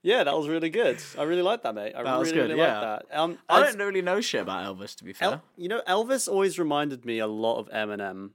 [0.04, 1.02] yeah, that was really good.
[1.18, 1.94] I really like that, mate.
[1.96, 2.80] I That was really, good, really yeah.
[2.92, 3.20] like that.
[3.20, 5.30] Um, I as- don't really know shit about Elvis, to be fair.
[5.34, 8.32] El- you know, Elvis always reminded me a lot of Eminem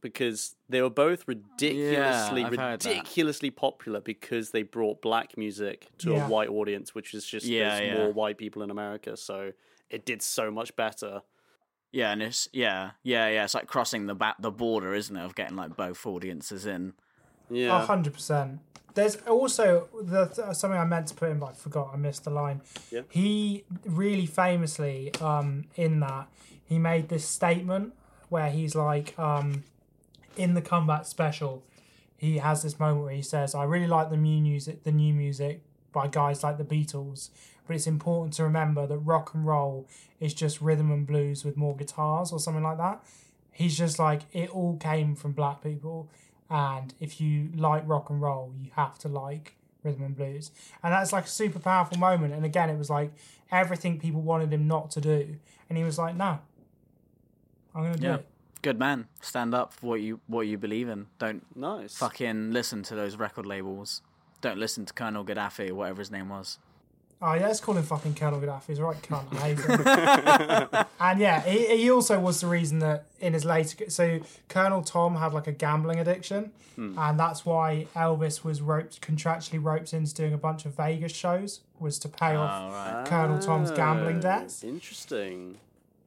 [0.00, 2.88] because they were both ridiculously, I've heard that.
[2.88, 6.26] ridiculously popular because they brought black music to Yeah.
[6.26, 8.02] a white audience, which is just Yeah, there's yeah.
[8.04, 9.52] more white people in America, so
[9.90, 11.20] it did so much better.
[11.92, 13.44] Yeah, and it's yeah, yeah, yeah.
[13.44, 16.94] It's like crossing the back the border, isn't it, of getting like both audiences in.
[17.50, 18.60] A Yeah, hundred percent.
[18.94, 21.90] There's also the th- something I meant to put in, but I forgot.
[21.92, 22.60] I missed the line.
[22.90, 23.02] Yeah.
[23.08, 26.28] He really famously, um, in that
[26.64, 27.94] he made this statement
[28.28, 29.64] where he's like, um,
[30.36, 31.64] in the comeback special,
[32.16, 35.12] he has this moment where he says, "I really like the new music, the new
[35.14, 37.30] music by guys like the Beatles,
[37.70, 39.86] but it's important to remember that rock and roll
[40.18, 43.00] is just rhythm and blues with more guitars or something like that."
[43.52, 46.08] He's just like, it all came from black people,
[46.48, 49.54] and if you like rock and roll, you have to like
[49.84, 50.50] rhythm and blues,
[50.82, 52.34] and that's like a super powerful moment.
[52.34, 53.12] And again, it was like
[53.52, 55.36] everything people wanted him not to do,
[55.68, 56.40] and he was like, "No,
[57.72, 58.26] I'm gonna do Yeah, it."
[58.62, 59.06] good man.
[59.20, 61.06] Stand up for what you what you believe in.
[61.20, 61.96] Don't nice.
[61.96, 64.02] fucking listen to those record labels.
[64.40, 66.58] Don't listen to Colonel Gaddafi or whatever his name was.
[67.22, 68.66] Oh yeah, let's call him fucking Colonel Gaddafi.
[68.68, 69.26] He's right cunt.
[69.34, 70.86] I hate him.
[71.00, 75.16] and yeah, he, he also was the reason that in his later, so Colonel Tom
[75.16, 80.32] had like a gambling addiction, and that's why Elvis was roped contractually roped into doing
[80.32, 83.06] a bunch of Vegas shows was to pay off Oh, right.
[83.06, 85.58] Colonel Tom's gambling Ah, debts, Interesting.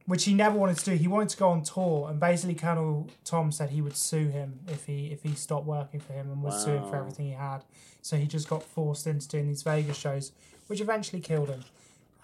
[0.06, 0.92] which he never wanted to do.
[0.96, 4.58] He wanted to go on tour, and basically Colonel Tom said he would sue him
[4.66, 7.32] if he if he stopped working for him and would sue him for everything he
[7.34, 7.60] had.
[8.02, 10.32] So he just got forced into doing these Vegas shows,
[10.66, 11.64] which eventually killed him.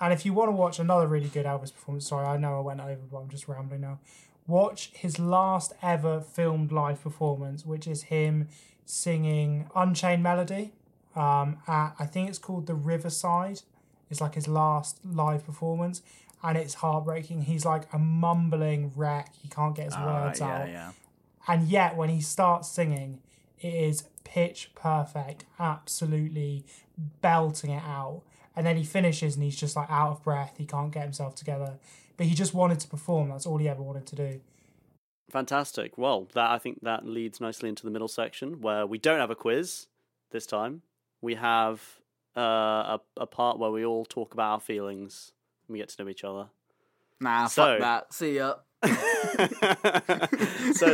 [0.01, 2.61] And if you want to watch another really good Elvis performance, sorry, I know I
[2.61, 3.99] went over, but I'm just rambling now.
[4.47, 8.49] Watch his last ever filmed live performance, which is him
[8.87, 10.73] singing Unchained Melody.
[11.15, 13.61] Um, at I think it's called the Riverside.
[14.09, 16.03] It's like his last live performance,
[16.43, 17.43] and it's heartbreaking.
[17.43, 19.33] He's like a mumbling wreck.
[19.41, 20.93] He can't get his words Uh, yeah, out yeah.
[21.47, 23.21] and yet when he starts singing
[23.61, 26.65] it is pitch perfect absolutely
[27.21, 28.23] belting it out
[28.61, 31.35] and then he finishes and he's just like out of breath he can't get himself
[31.35, 31.79] together
[32.19, 34.39] but he just wanted to perform that's all he ever wanted to do
[35.31, 35.97] Fantastic.
[35.97, 39.31] Well, that I think that leads nicely into the middle section where we don't have
[39.31, 39.87] a quiz
[40.33, 40.83] this time.
[41.21, 42.01] We have
[42.37, 45.31] uh, a a part where we all talk about our feelings.
[45.69, 46.49] and We get to know each other.
[47.21, 48.13] Nah, So- fuck that.
[48.13, 48.55] See ya.
[48.83, 48.89] so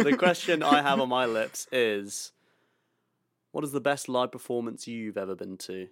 [0.02, 2.32] the question I have on my lips is,
[3.52, 5.88] what is the best live performance you've ever been to?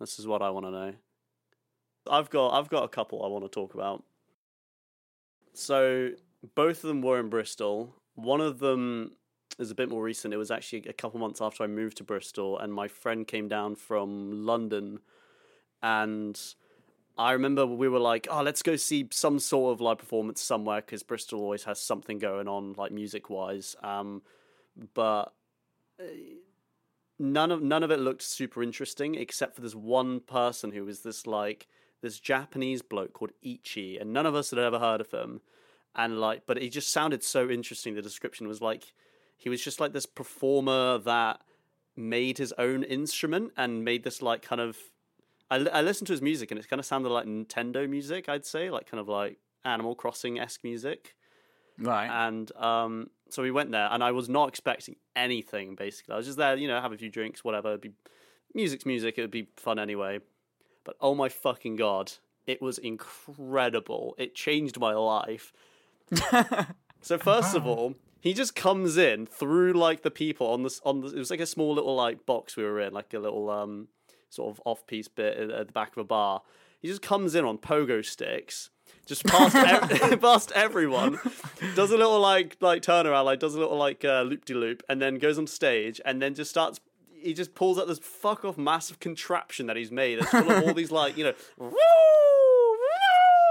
[0.00, 0.94] This is what I want to know.
[2.10, 4.04] I've got I've got a couple I want to talk about.
[5.54, 6.10] So
[6.54, 7.94] both of them were in Bristol.
[8.14, 9.12] One of them
[9.58, 10.32] is a bit more recent.
[10.32, 13.48] It was actually a couple months after I moved to Bristol, and my friend came
[13.48, 15.00] down from London,
[15.82, 16.40] and
[17.16, 20.80] I remember we were like, "Oh, let's go see some sort of live performance somewhere,"
[20.80, 23.74] because Bristol always has something going on, like music wise.
[23.82, 24.22] Um,
[24.94, 25.32] but
[26.00, 26.04] uh,
[27.18, 31.00] none of none of it looked super interesting, except for this one person who was
[31.00, 31.66] this like
[32.00, 35.40] this Japanese bloke called Ichi, and none of us had ever heard of him.
[35.94, 37.94] And like, but he just sounded so interesting.
[37.94, 38.92] The description was like
[39.36, 41.40] he was just like this performer that
[41.96, 44.76] made his own instrument and made this like kind of
[45.50, 48.46] I, I listened to his music and it kind of sounded like Nintendo music, I'd
[48.46, 51.16] say, like kind of like Animal Crossing esque music.
[51.78, 52.08] Right.
[52.28, 55.74] And um, so we went there, and I was not expecting anything.
[55.74, 57.68] Basically, I was just there, you know, have a few drinks, whatever.
[57.68, 57.92] It'd be
[58.54, 59.18] music's music.
[59.18, 60.20] It would be fun anyway.
[60.84, 62.12] But oh my fucking god,
[62.46, 64.14] it was incredible.
[64.18, 65.52] It changed my life.
[67.02, 71.00] so first of all, he just comes in through like the people on this on
[71.00, 73.50] the, it was like a small little like box we were in, like a little
[73.50, 73.88] um
[74.30, 76.42] sort of off piece bit at the back of a bar.
[76.80, 78.70] He just comes in on pogo sticks,
[79.08, 79.56] just past
[80.02, 81.18] ev- past everyone,
[81.74, 84.82] does a little like like turnaround, like does a little like uh, loop de loop,
[84.88, 86.78] and then goes on stage, and then just starts.
[87.20, 90.20] He just pulls out this fuck off massive contraption that he's made.
[90.20, 91.32] That's full of all these like you know,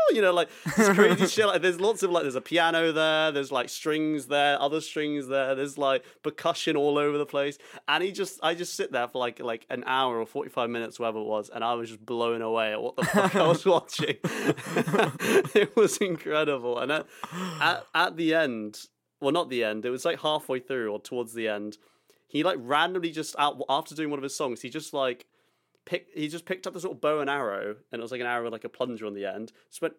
[0.14, 1.46] you know, like this crazy shit.
[1.46, 5.28] Like there's lots of like there's a piano there, there's like strings there, other strings
[5.28, 5.56] there.
[5.56, 9.20] There's like percussion all over the place, and he just I just sit there for
[9.20, 12.06] like like an hour or forty five minutes, whatever it was, and I was just
[12.06, 14.18] blown away at what the fuck I was watching.
[14.24, 17.06] it was incredible, and at,
[17.62, 18.80] at at the end,
[19.22, 19.86] well, not the end.
[19.86, 21.78] It was like halfway through or towards the end.
[22.28, 25.26] He like randomly just out after doing one of his songs, he just like
[25.88, 28.28] pick he just picked up this little bow and arrow, and it was like an
[28.28, 29.52] arrow with like a plunger on the end.
[29.70, 29.96] Just went.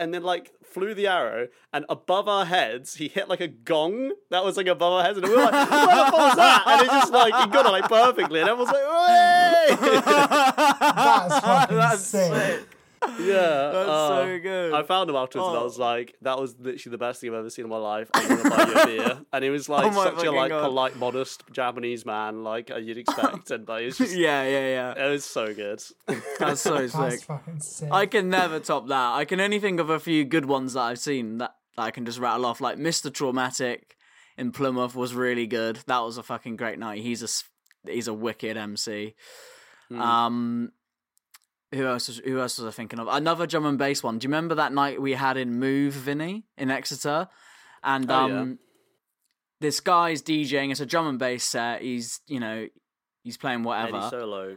[0.00, 4.12] And then, like, flew the arrow, and above our heads, he hit like a gong
[4.30, 6.62] that was like above our heads, and we were like, "What the fuck was that?"
[6.68, 11.40] And it just like he got it like perfectly, and everyone was like, "Way!" that's
[11.44, 12.32] fucking That's sick.
[12.32, 12.77] sick.
[13.20, 14.72] Yeah, That's uh, so good.
[14.74, 15.64] I found him afterwards, and I Oh.
[15.64, 18.28] was like, "That was literally the best thing I've ever seen in my life." I'm
[18.28, 20.62] gonna buy you a beer, and he was like Oh such a like God.
[20.64, 25.06] polite, modest Japanese man, like uh, you'd expect, and like, it's just, yeah, yeah, yeah.
[25.06, 25.82] it was so good.
[26.38, 27.20] That's so That's sick.
[27.22, 27.90] fucking sick.
[27.92, 29.12] I can never top that.
[29.14, 31.90] I can only think of a few good ones that I've seen that, that I
[31.90, 32.60] can just rattle off.
[32.60, 33.10] Like Mr.
[33.10, 33.82] Traumatik
[34.36, 35.80] in Plymouth was really good.
[35.86, 37.02] That was a fucking great night.
[37.02, 39.14] He's a he's a wicked MC.
[39.88, 40.00] Hmm.
[40.00, 40.72] Um,
[41.72, 42.08] who else?
[42.08, 43.08] Was, who else was I thinking of?
[43.08, 44.18] Another drum and bass one.
[44.18, 47.28] Do you remember that night we had in Move Vinny in Exeter?
[47.82, 48.54] And Oh, um, yeah.
[49.60, 50.70] this guy's DJing.
[50.70, 51.82] It's a drum and bass set.
[51.82, 52.66] He's you know
[53.22, 54.56] he's playing whatever Eddie Solo.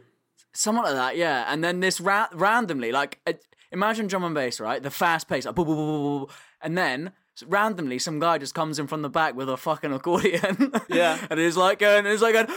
[0.54, 1.44] something like that, yeah.
[1.48, 3.32] And then this ra- randomly, like, uh,
[3.70, 4.82] imagine drum and bass, right?
[4.82, 6.28] The fast pace, like, boo, boo, boo,
[6.62, 9.92] and then s- randomly some guy just comes in from the back with a fucking
[9.92, 11.18] accordion, Yeah.
[11.30, 12.48] and he's like going, he's like going,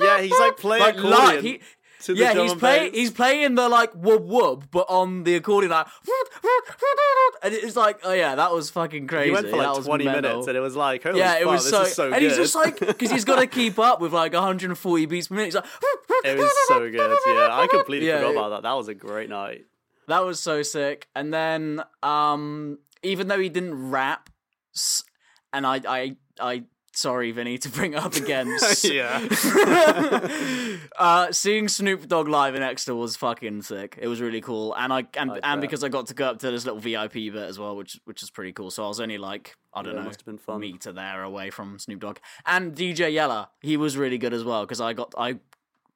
[0.00, 1.18] Yeah, he's like playing like, accordion.
[1.24, 1.60] like, he,
[2.04, 2.92] to the yeah, he's playing.
[2.94, 5.86] He's playing the like wub wub, but on the accordion, like,
[7.42, 9.26] and it's like, oh yeah, that was fucking crazy.
[9.26, 11.40] He went for That like was 20 minutes, and it was like, holy yeah, fuck,
[11.42, 12.22] it was this so, so and good.
[12.22, 15.46] he's just like, because he's got to keep up with like 140 beats per minute.
[15.46, 15.64] He's like,
[16.24, 17.18] it was so good.
[17.26, 18.62] Yeah, I completely Yeah, forgot about that.
[18.62, 19.66] That was a great night.
[20.08, 21.08] That was so sick.
[21.16, 24.28] And then, um, even though he didn't rap,
[24.74, 25.02] s-
[25.52, 26.64] and I, I, I,
[26.94, 28.56] sorry, Vinny, to bring it up again.
[28.84, 29.26] Yeah.
[30.98, 33.98] uh, seeing Snoop Dogg live in Exeter was fucking sick.
[34.00, 36.38] It was really cool, and I and, I and because I got to go up
[36.40, 38.70] to this little VIP bit as well, which which is pretty cool.
[38.70, 40.60] So I was only like I don't Yeah, know, must have been fun.
[40.60, 43.48] meter there away from Snoop Dogg and DJ Yeller.
[43.60, 45.38] He was really good as well because I got I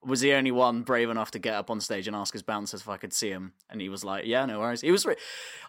[0.05, 2.81] was the only one brave enough to get up on stage and ask his bouncers
[2.81, 5.05] if I could see him, and he was like, "Yeah, no worries." He was.
[5.05, 5.17] Re-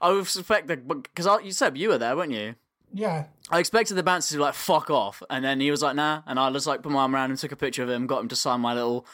[0.02, 2.56] I would suspect that because you said you were there, weren't you?
[2.94, 3.26] Yeah.
[3.50, 6.22] I expected the bouncers to be like fuck off, and then he was like, "Nah,"
[6.26, 8.22] and I just like put my arm around him, took a picture of him, got
[8.22, 9.06] him to sign my little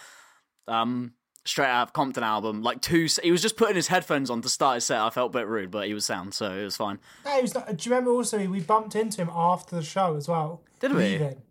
[0.67, 1.13] um
[1.45, 2.61] straight out of Compton album.
[2.61, 4.99] Like two, he was just putting his headphones on to start his set.
[4.99, 6.99] I felt a bit rude, but he was sound, so it was fine.
[7.41, 10.61] Was not, do you remember also we bumped into him after the show as well?
[10.79, 11.03] Did we?
[11.03, 11.41] Leaving.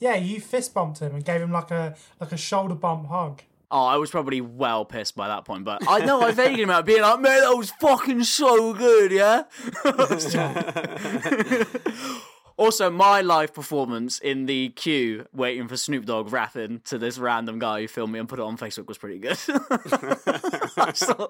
[0.00, 3.42] Yeah, you fist bumped him and gave him like a like a shoulder bump hug.
[3.76, 6.84] Oh, I was probably well pissed by that point, but I know I vaguely remember
[6.84, 9.42] being like, "Man, that was fucking so good, yeah."
[12.56, 17.58] also, my live performance in the queue waiting for Snoop Dogg rapping to this random
[17.58, 19.36] guy who filmed me and put it on Facebook was pretty good.
[20.96, 21.26] Saw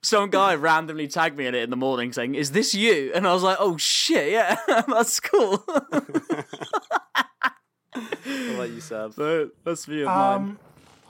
[0.00, 3.28] some guy randomly tagged me in it in the morning saying, "Is this you?" And
[3.28, 4.56] I was like, "Oh shit, yeah,
[4.88, 5.92] that's cool." What
[8.54, 9.12] about you, Seb?
[9.12, 10.58] so that's me of um, mine.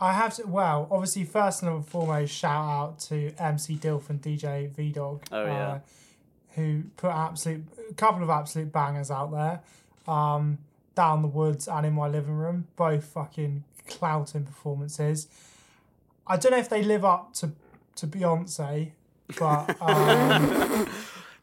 [0.00, 0.46] I have to.
[0.46, 5.22] Well, obviously, first and foremost, shout out to MC Dilf and DJ V Dog.
[5.32, 5.68] Oh, yeah.
[5.68, 5.78] uh,
[6.54, 9.60] who put absolute a couple of absolute bangers out there.
[10.12, 10.58] Um,
[10.94, 15.28] down the woods and in my living room, both fucking clouting performances.
[16.26, 17.52] I don't know if they live up to
[17.96, 18.92] to Beyonce,
[19.38, 20.88] but um,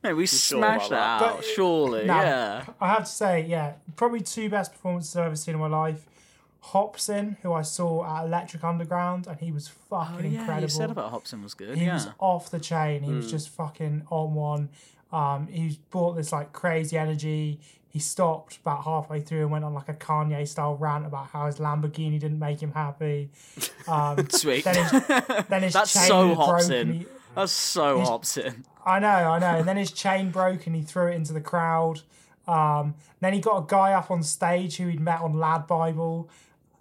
[0.04, 1.38] Mate, we sure smashed about that that?
[1.38, 2.66] out, surely, no, yeah.
[2.82, 6.06] I have to say, yeah, probably two best performances I've ever seen in my life.
[6.68, 10.62] Hopsin, who I saw at Electric Underground, and he was fucking Oh, yeah, incredible.
[10.64, 11.78] you said about Hopsin was good.
[11.78, 11.96] he yeah.
[11.96, 13.04] was off the chain.
[13.04, 14.70] He was just fucking on one.
[15.12, 17.60] Um, he brought this like crazy energy.
[17.88, 21.46] He stopped about halfway through and went on like a Kanye style rant about how
[21.46, 23.30] his Lamborghini didn't make him happy.
[23.88, 24.64] Um, Sweet.
[24.64, 24.92] then his,
[25.50, 26.94] then his That's so Hopsin.
[26.94, 27.06] he-
[27.36, 28.64] That's so Hopsin.
[28.86, 29.58] I know, I know.
[29.60, 32.02] And then his chain broke and he threw it into the crowd.
[32.48, 36.30] Um, then he got a guy up on stage who he'd met on Lad Bible.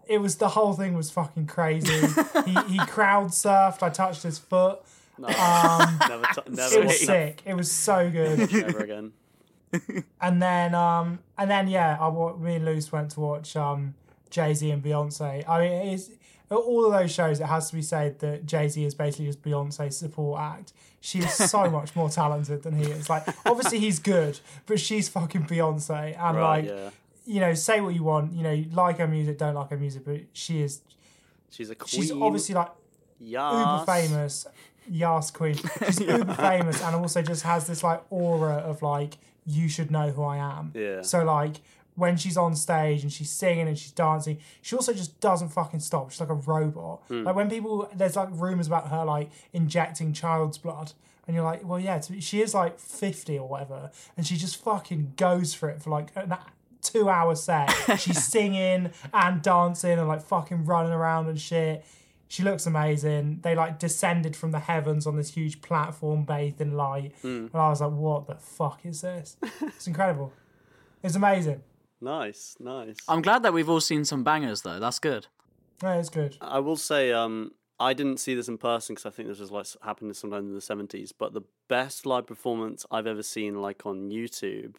[0.07, 2.07] It was the whole thing was fucking crazy.
[2.45, 3.83] he he crowd surfed.
[3.83, 4.81] I touched his foot.
[5.19, 6.41] never, t-
[6.79, 7.43] It was sick.
[7.45, 8.51] It was so good.
[8.53, 9.13] never again.
[10.21, 13.95] And then um and then yeah, I me and Luce went to watch um
[14.31, 15.49] Jay Z and Beyonce.
[15.49, 16.11] I mean, it's
[16.51, 17.41] all of those shows.
[17.41, 20.73] It has to be said that Jay Z is basically just Beyonce's support act.
[21.01, 23.11] She is so much more talented than he is.
[23.11, 26.17] Like, obviously he's good, but she's fucking Beyonce.
[26.19, 26.91] And Right, like, yeah.
[27.25, 28.33] You know, say what you want.
[28.33, 30.81] You know, like her music, don't like her music, but she is.
[31.51, 32.03] She's a queen.
[32.03, 32.71] She's obviously like
[33.21, 33.83] Yas.
[33.83, 34.47] uber famous.
[34.91, 35.55] Yas Queen.
[35.87, 40.11] She's uber famous and also just has this like aura of like you should know
[40.11, 40.73] who I am.
[40.75, 41.03] Yeah.
[41.03, 41.57] So like
[41.95, 45.81] when she's on stage and she's singing and she's dancing, she also just doesn't fucking
[45.81, 46.11] stop.
[46.11, 47.03] She's like a robot.
[47.09, 47.25] Hmm.
[47.25, 50.93] Like when people there's like rumors about her like injecting child's blood.
[51.25, 55.13] And you're like, well, yeah, she is like 50 or whatever, and she just fucking
[55.17, 56.35] goes for it for like an
[56.83, 57.71] two hour set.
[57.99, 61.85] She's singing and dancing and like fucking running around and shit.
[62.29, 63.41] She looks amazing.
[63.43, 67.13] They like descended from the heavens on this huge platform bathed in light.
[67.23, 69.37] And I was like, what the fuck is this?
[69.61, 70.33] It's incredible.
[71.03, 71.63] It's amazing.
[72.01, 72.97] Nice, nice.
[73.07, 74.81] I'm glad that we've all seen some bangers though.
[74.81, 75.27] That's good.
[75.83, 76.37] Yeah, it's good.
[76.41, 79.51] I will say, um, I didn't see this in person because I think this was
[79.51, 81.13] like happened sometime in the seventies.
[81.13, 84.77] But the best live performance I've ever seen, like on YouTube,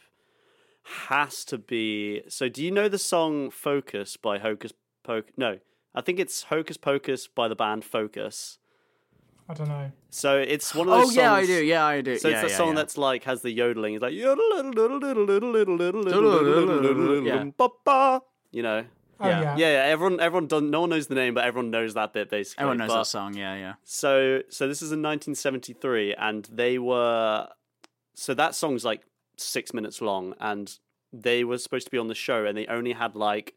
[0.84, 2.22] has to be.
[2.28, 4.74] So, do you know the song Focus by Hocus
[5.04, 5.34] Pocus?
[5.38, 5.60] No,
[5.96, 8.58] I think it's Hocus Pocus by the band Focus.
[9.48, 9.92] I don't know.
[10.10, 11.18] So it's one of oh, those.
[11.18, 11.64] Oh yeah, I do.
[11.64, 12.18] Yeah, I do.
[12.18, 12.76] So yeah, it's a yeah, song yeah.
[12.76, 13.96] that's like has the yodeling.
[13.96, 14.26] It's like you
[18.64, 18.86] know.
[19.20, 19.56] Oh, yeah.
[19.56, 19.84] yeah, yeah.
[19.86, 22.64] Everyone, everyone, doesn't, no one knows the name, but everyone knows that bit basically.
[22.64, 23.36] Everyone knows but, that song.
[23.36, 23.74] Yeah, yeah.
[23.84, 27.48] So, so this is in 1973, and they were.
[28.16, 29.02] So that song's like
[29.38, 30.78] six minutes long, and
[31.12, 33.54] they were supposed to be on the show, and they only had like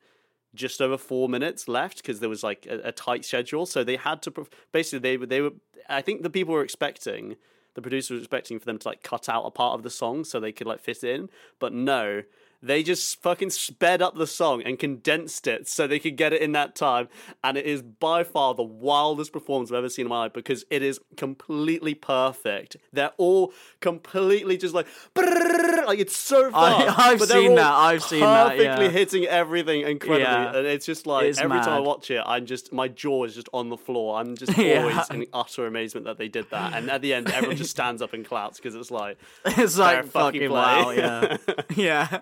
[0.55, 3.67] just over four minutes left because there was like a, a tight schedule.
[3.67, 5.53] So they had to basically they were they were.
[5.89, 7.37] I think the people were expecting
[7.77, 10.25] the producer was expecting for them to like cut out a part of the song
[10.25, 11.29] so they could like fit in,
[11.61, 12.23] but no.
[12.67, 16.43] They just fucking sped up the song and condensed it so they could get it
[16.43, 17.09] in that time.
[17.45, 20.65] And it is by far the wildest performance I've ever seen in my life because
[20.71, 22.77] it is completely perfect.
[22.93, 24.87] They're all completely just like,
[25.17, 26.99] like it's so I- fast.
[27.07, 28.91] I've but seen that, I've seen that, Perfectly yeah.
[28.91, 30.23] hitting everything incredibly.
[30.23, 30.57] Yeah.
[30.57, 33.49] And it's just like every time I watch it, I'm just, my jaw is just
[33.53, 34.19] on the floor.
[34.19, 34.81] I'm just Yeah.
[34.83, 36.73] always in utter amazement that they did that.
[36.75, 40.07] And at the end, everyone just stands up and claps because it's like, It's like
[40.07, 40.91] fucking fucking wow.
[40.91, 41.37] Yeah,
[41.75, 42.21] yeah,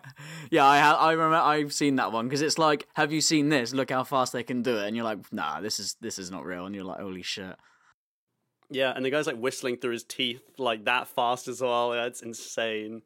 [0.51, 0.65] yeah.
[0.67, 3.73] I ha- I remember I've seen that one because it's like, have you seen this?
[3.73, 6.31] Look how fast they can do it, and you're like, nah, this is this is
[6.31, 7.57] not real, and you're like, holy shit.
[8.71, 11.93] Yeah, and the guy's like whistling through his teeth like that fast as well.
[11.93, 13.03] It's insane.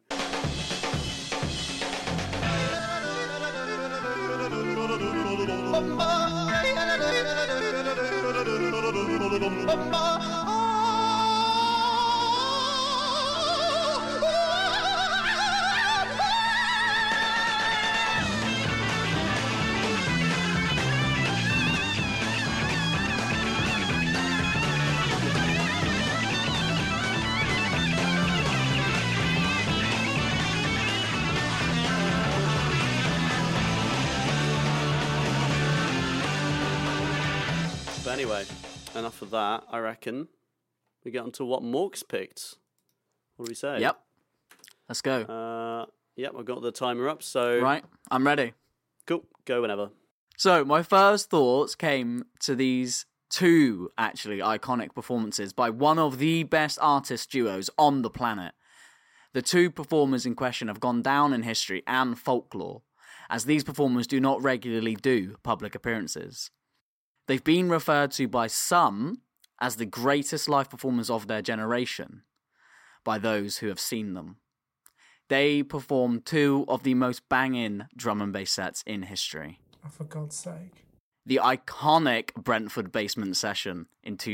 [39.22, 39.64] Of that.
[39.70, 40.28] I reckon
[41.04, 42.56] we get on to what Mork's picked.
[43.36, 43.80] What do we say?
[43.80, 43.98] Yep.
[44.88, 45.22] Let's go.
[45.22, 47.22] Uh, yep, I've got the timer up.
[47.22, 47.84] So right.
[48.10, 48.54] I'm ready.
[49.06, 49.24] cool.
[49.44, 49.90] Go whenever.
[50.36, 56.44] So my first thoughts came to these two actually iconic performances by one of the
[56.44, 58.54] best artist duos on the planet.
[59.34, 62.82] The two performers in question have gone down in history and folklore,
[63.28, 66.50] as these performers do not regularly do public appearances.
[67.28, 69.20] They've been referred to by some
[69.60, 72.22] as the greatest live performers of their generation,
[73.04, 74.36] by those who have seen them.
[75.28, 80.04] They performed two of the most banging drum and bass sets in history Oh, for
[80.04, 80.84] God's sake.
[81.26, 84.16] the iconic Brentford basement session in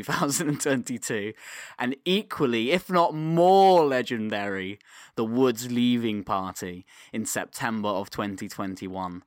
[0.49, 1.33] 2022,
[1.79, 4.79] and equally, if not more legendary,
[5.17, 9.25] the Woods leaving party in September of 2021.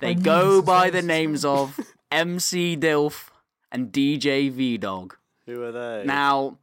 [0.00, 1.80] They go by the names of
[2.10, 3.28] MC Dilf
[3.70, 5.16] and DJ V Dog.
[5.46, 6.04] Who are they?
[6.04, 6.58] Now,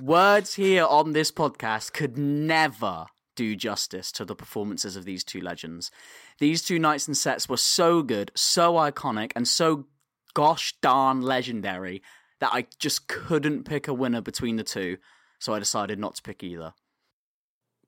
[0.00, 5.40] words here on this podcast could never do justice to the performances of these two
[5.40, 5.90] legends.
[6.38, 9.86] These two nights and sets were so good, so iconic, and so
[10.34, 12.02] gosh darn legendary
[12.40, 14.98] that I just couldn't pick a winner between the two,
[15.38, 16.74] so I decided not to pick either.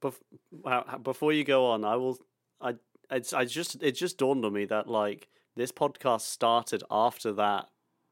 [0.03, 0.21] Bef-
[0.65, 2.19] uh, before you go on, I will.
[2.61, 2.75] I
[3.11, 7.69] it's I just it just dawned on me that like this podcast started after that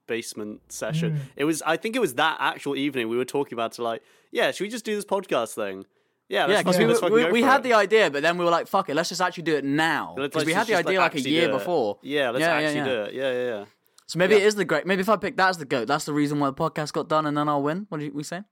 [0.06, 1.12] basement session.
[1.14, 1.20] Mm.
[1.36, 4.02] It was I think it was that actual evening we were talking about to like
[4.32, 5.84] yeah should we just do this podcast thing?
[6.30, 7.62] Yeah, yeah, because fucking- we, let's were- fucking we, we had it.
[7.64, 10.14] the idea, but then we were like, fuck it, let's just actually do it now.
[10.14, 11.98] Because we had the just, like, idea like a year before.
[12.02, 12.84] Yeah, let's Yeah, yeah, actually yeah.
[12.84, 13.14] do it.
[13.14, 13.64] Yeah, yeah, yeah.
[14.06, 14.86] So maybe it is the great.
[14.86, 17.08] Maybe if I pick that as the goat, that's the reason why the podcast got
[17.08, 17.86] done, and then I'll win.
[17.88, 18.42] What did we say?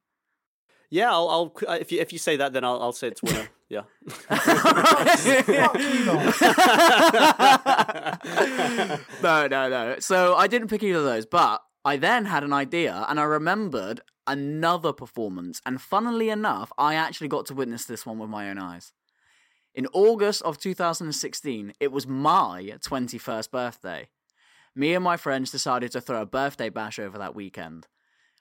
[0.89, 3.49] Yeah, I'll, I'll if you if you say that, then I'll I'll say it's winner.
[3.69, 3.83] yeah.
[4.09, 6.35] Fuck you lot.
[9.23, 9.97] no, no, no.
[9.99, 13.25] So I didn't pick either of those, but I then had an idea and I
[13.25, 15.61] remembered another performance.
[15.65, 18.93] And funnily enough, I actually got to witness this one with my own eyes.
[19.75, 24.09] In August of 2016, it was my 21st birthday.
[24.75, 27.87] Me and my friends decided to throw a birthday bash over that weekend.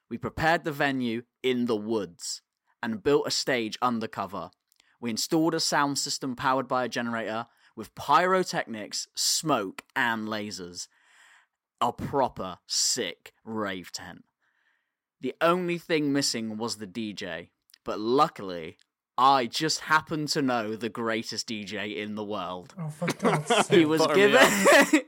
[0.10, 2.42] We prepared the venue in the woods
[2.82, 4.52] and built a stage undercover.
[5.06, 7.46] We installed a sound system powered by a generator
[7.76, 10.88] with pyrotechnics, smoke, and lasers.
[11.80, 14.24] A proper sick rave tent.
[15.22, 17.50] The only thing missing was the DJ,
[17.84, 18.78] but luckily,
[19.16, 22.74] I just happened to know the greatest DJ in the world.
[22.76, 23.78] Oh, for God's sake.
[23.78, 24.42] He was given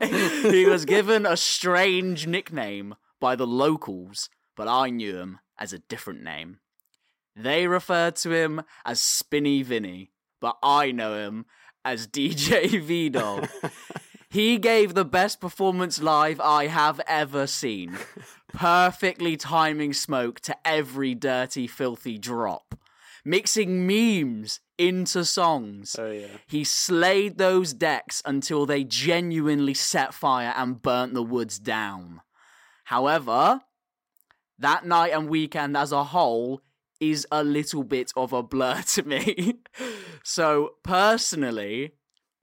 [0.52, 5.80] he was given a strange nickname by the locals, but I knew him as a
[5.80, 6.60] different name.
[7.38, 10.10] They refer to him as Spinny Vinny,
[10.40, 11.46] but I know him
[11.84, 13.48] as DJ V Dog.
[14.28, 17.96] he gave the best performance live I have ever seen,
[18.52, 22.74] perfectly timing smoke to every dirty, filthy drop,
[23.24, 25.94] mixing memes into songs.
[25.96, 26.26] Oh yeah.
[26.48, 32.20] He slayed those decks until they genuinely set fire and burnt the woods down.
[32.84, 33.60] However,
[34.58, 36.62] that night and weekend as a whole
[37.00, 39.54] is a little bit of a blur to me.
[40.22, 41.92] so, personally,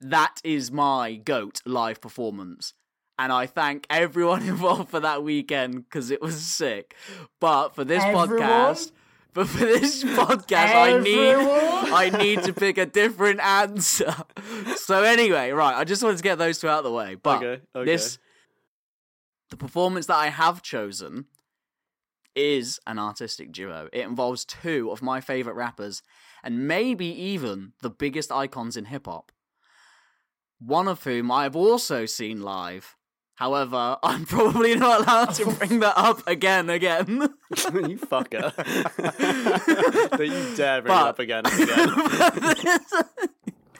[0.01, 2.73] that is my GOAT live performance.
[3.17, 6.95] And I thank everyone involved for that weekend because it was sick.
[7.39, 8.29] But for this Everyone?
[8.29, 8.91] podcast,
[9.33, 11.35] but for this podcast, I need
[11.93, 14.13] I need to pick a different answer.
[14.75, 17.15] So anyway, right, I just wanted to get those two out of the way.
[17.15, 17.85] But Okay, okay.
[17.85, 18.17] this
[19.49, 21.25] the performance that I have chosen
[22.35, 23.89] is an artistic duo.
[23.93, 26.01] It involves two of my favorite rappers
[26.43, 29.31] and maybe even the biggest icons in hip hop.
[30.59, 32.95] One of whom I have also seen live.
[33.35, 37.07] However, I'm probably not allowed to bring that up again again.
[37.51, 38.53] you fucker.
[40.17, 42.79] Don't you dare bring But- it up again and again.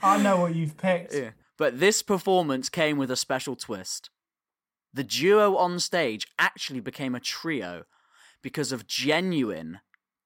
[0.04, 1.14] I know what you've picked.
[1.16, 1.32] Yeah.
[1.58, 4.10] But this performance came with a special twist.
[4.94, 7.84] The duo on stage actually became a trio
[8.42, 9.80] because of genuine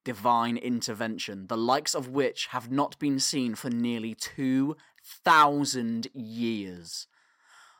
[0.04, 7.06] divine intervention, the likes of which have not been seen for nearly 2,000 years.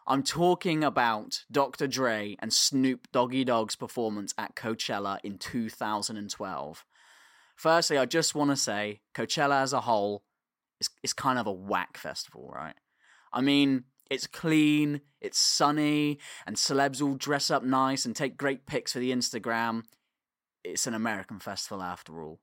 [0.07, 1.87] I'm talking about Dr.
[1.87, 6.85] Dre and Snoop Doggy Dogg's performance at Coachella in 2012.
[7.55, 10.25] Firstly, I just want to say Coachella as a whole
[10.81, 12.75] is, is kind of a whack festival, right?
[13.33, 18.67] I mean, it's clean, it's sunny, and celebs all dress up nice and take great
[18.67, 19.83] pics for the Instagram.
[20.65, 22.41] It's an American festival after all.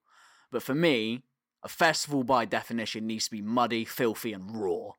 [0.52, 1.24] But for me,
[1.64, 4.92] a festival by definition needs to be muddy, filthy, and raw.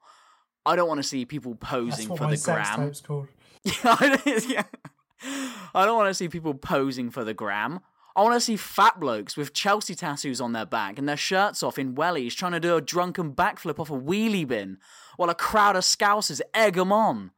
[0.66, 2.92] I don't want to see people posing for the gram.
[3.64, 4.62] Yeah, I don't, yeah.
[5.74, 7.80] I don't want to see people posing for the gram.
[8.14, 11.62] I want to see fat blokes with Chelsea tattoos on their back and their shirts
[11.62, 14.78] off in wellies trying to do a drunken backflip off a wheelie bin
[15.16, 17.32] while a crowd of scousers egg them on.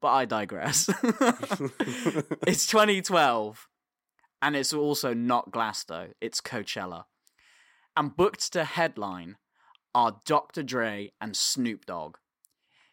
[0.00, 0.88] But I digress.
[2.46, 3.68] it's 2012,
[4.42, 7.04] and it's also not Glasto, it's Coachella.
[7.96, 9.36] And booked to headline
[9.94, 10.62] are Dr.
[10.62, 12.18] Dre and Snoop Dogg.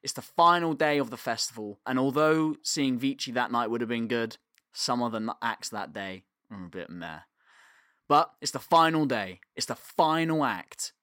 [0.02, 3.90] It's the final day of the festival, and although seeing Vici that night would have
[3.90, 4.38] been good,
[4.74, 7.20] some of the acts that day are a bit meh.
[8.08, 10.94] But it's the final day, it's the final act.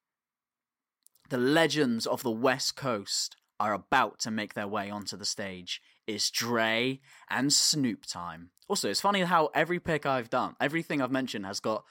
[1.30, 5.80] The legends of the West Coast are about to make their way onto the stage.
[6.10, 6.98] It's Dre
[7.28, 8.50] and Snoop time.
[8.66, 11.84] Also, it's funny how every pick I've done, everything I've mentioned has got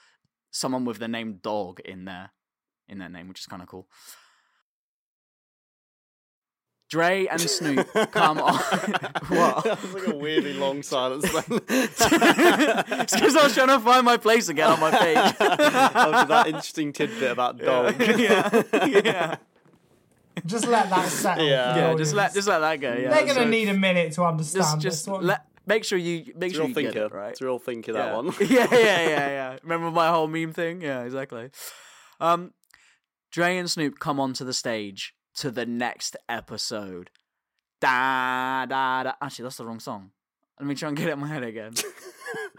[0.50, 2.32] someone with the name Dog in there,
[2.86, 3.88] in their name, which is kind of cool.
[6.90, 8.54] Dre and Snoop come on.
[9.28, 9.64] what?
[9.64, 11.60] that was like a weirdly long silence then.
[11.68, 15.16] it's because I was trying to find my place again on my page.
[15.16, 17.98] After that interesting tidbit about dog.
[18.18, 19.36] yeah, yeah,
[20.46, 21.46] Just let that settle.
[21.46, 21.76] Yeah.
[21.76, 21.94] yeah.
[21.94, 22.92] Just let just let that go.
[22.94, 24.80] Yeah, They're gonna so need a minute to understand.
[24.80, 25.26] just this one.
[25.26, 26.92] let make sure you make It's sure real you thinker.
[26.92, 27.30] get it right.
[27.30, 27.98] It's real thinker, yeah.
[28.06, 28.26] that one.
[28.40, 29.58] yeah, yeah, yeah, yeah.
[29.62, 30.80] Remember my whole meme thing?
[30.82, 31.50] Yeah, exactly.
[32.20, 32.52] Um,
[33.30, 37.10] Dre and Snoop come onto the stage to the next episode.
[37.80, 39.12] Da da da.
[39.20, 40.10] Actually, that's the wrong song.
[40.58, 41.72] Let me try and get it in my head again.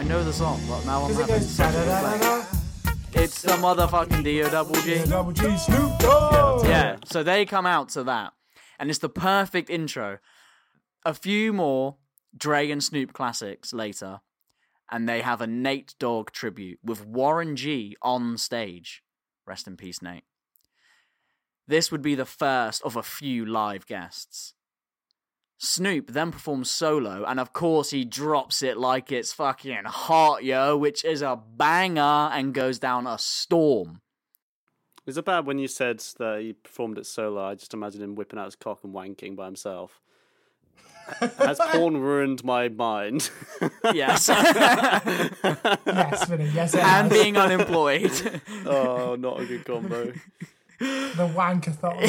[0.00, 2.46] I know the song, but now I'm having such a da-da-da-da-da.
[3.12, 5.04] It's the motherfucking D O double G.
[5.04, 6.64] Double G Snoop Dogg.
[6.64, 8.32] Yeah, so they come out to that,
[8.78, 10.16] and it's the perfect intro.
[11.04, 11.96] A few more
[12.34, 14.20] Dre and Snoop classics later,
[14.90, 19.02] and they have a Nate Dogg tribute with Warren G on stage.
[19.46, 20.24] Rest in peace, Nate.
[21.68, 24.54] This would be the first of a few live guests.
[25.62, 30.74] Snoop then performs solo, and of course he drops it like it's fucking hot, yo,
[30.74, 32.00] which is a banger
[32.32, 34.00] and goes down a storm.
[35.04, 37.44] Is it bad when you said that he performed it solo?
[37.44, 40.00] I just imagine him whipping out his cock and wanking by himself.
[41.38, 43.30] Has porn ruined my mind?
[43.92, 44.30] Yes.
[45.86, 46.50] Yes, Vinny.
[46.54, 47.22] Yes, it and has.
[47.22, 48.40] being unemployed.
[48.66, 50.12] oh, not a good combo.
[50.80, 52.00] The wankathon.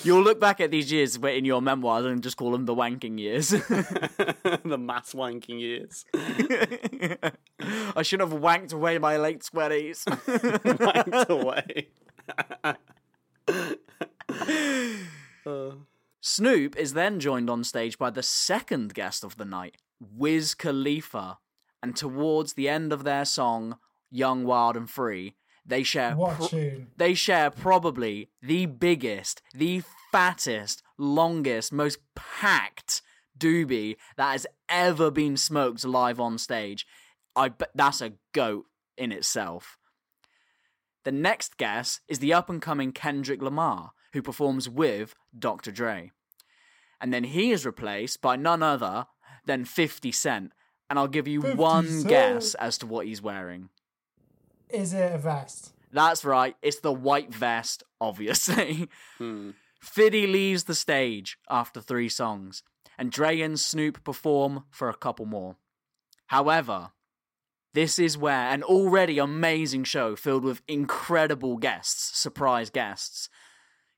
[0.04, 3.18] You'll look back at these years in your memoirs and just call them the wanking
[3.18, 3.48] years.
[3.50, 6.04] the mass wanking years.
[7.96, 10.04] I should have wanked away my late twenties.
[10.08, 11.88] Wanked away.
[16.20, 21.38] Snoop is then joined on stage by the second guest of the night, Wiz Khalifa,
[21.82, 23.78] and towards the end of their song
[24.10, 25.36] "Young, Wild and Free,"
[25.70, 26.46] they share What pro-
[26.96, 33.00] they share probably the biggest, the fattest, longest, most packed
[33.38, 36.86] doobie that has ever been smoked live on stage.
[37.34, 38.66] I bet that's a goat
[38.98, 39.78] in itself.
[41.04, 45.70] The next guest is the up and coming Kendrick Lamar, who performs with Dr.
[45.70, 46.10] Dre.
[47.00, 49.06] And then he is replaced by none other
[49.46, 50.52] than 50 Cent.
[50.90, 52.08] And I'll give you 50 one Cent.
[52.08, 53.70] guess as to what he's wearing.
[54.72, 55.72] Is it a vest?
[55.92, 58.88] That's right, it's the white vest, obviously.
[59.18, 59.50] Hmm.
[59.80, 62.62] Fiddy leaves the stage after three songs,
[62.98, 65.56] and Dre and Snoop perform for a couple more.
[66.26, 66.90] However,
[67.72, 73.28] this is where an already amazing show filled with incredible guests, surprise guests,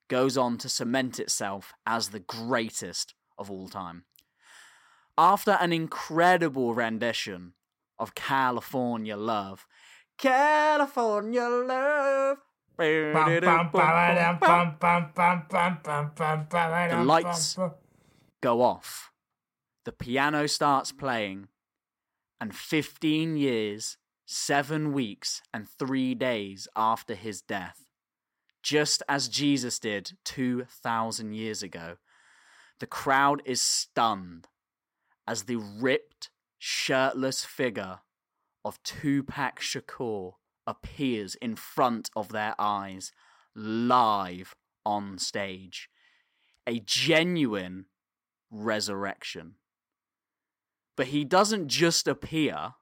[0.09, 4.05] goes on to cement itself as the greatest of all time.
[5.17, 7.55] After an incredible rendition
[7.99, 9.67] of California Love,
[10.23, 12.39] California Love.
[12.79, 13.13] The
[17.05, 17.59] lights.
[18.41, 19.11] go off.
[19.85, 21.49] The piano starts playing,
[22.41, 27.89] and 15 years, 7 weeks, and 3 days after his death,
[28.63, 31.97] just as Jesus did 2,000 years ago,
[32.79, 34.47] the crowd is stunned
[35.27, 37.99] as the ripped, shirtless figure
[38.65, 40.35] of Tupac Shakur
[40.67, 43.13] appears in front of their eyes,
[43.55, 44.55] live
[44.85, 45.89] on stage.
[46.67, 47.87] A genuine
[48.51, 49.57] resurrection.
[50.97, 52.75] But he doesn't just appear,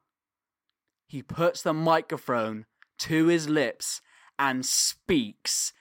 [1.06, 2.66] he puts the microphone
[2.98, 4.00] to his lips
[4.38, 5.72] and speaks.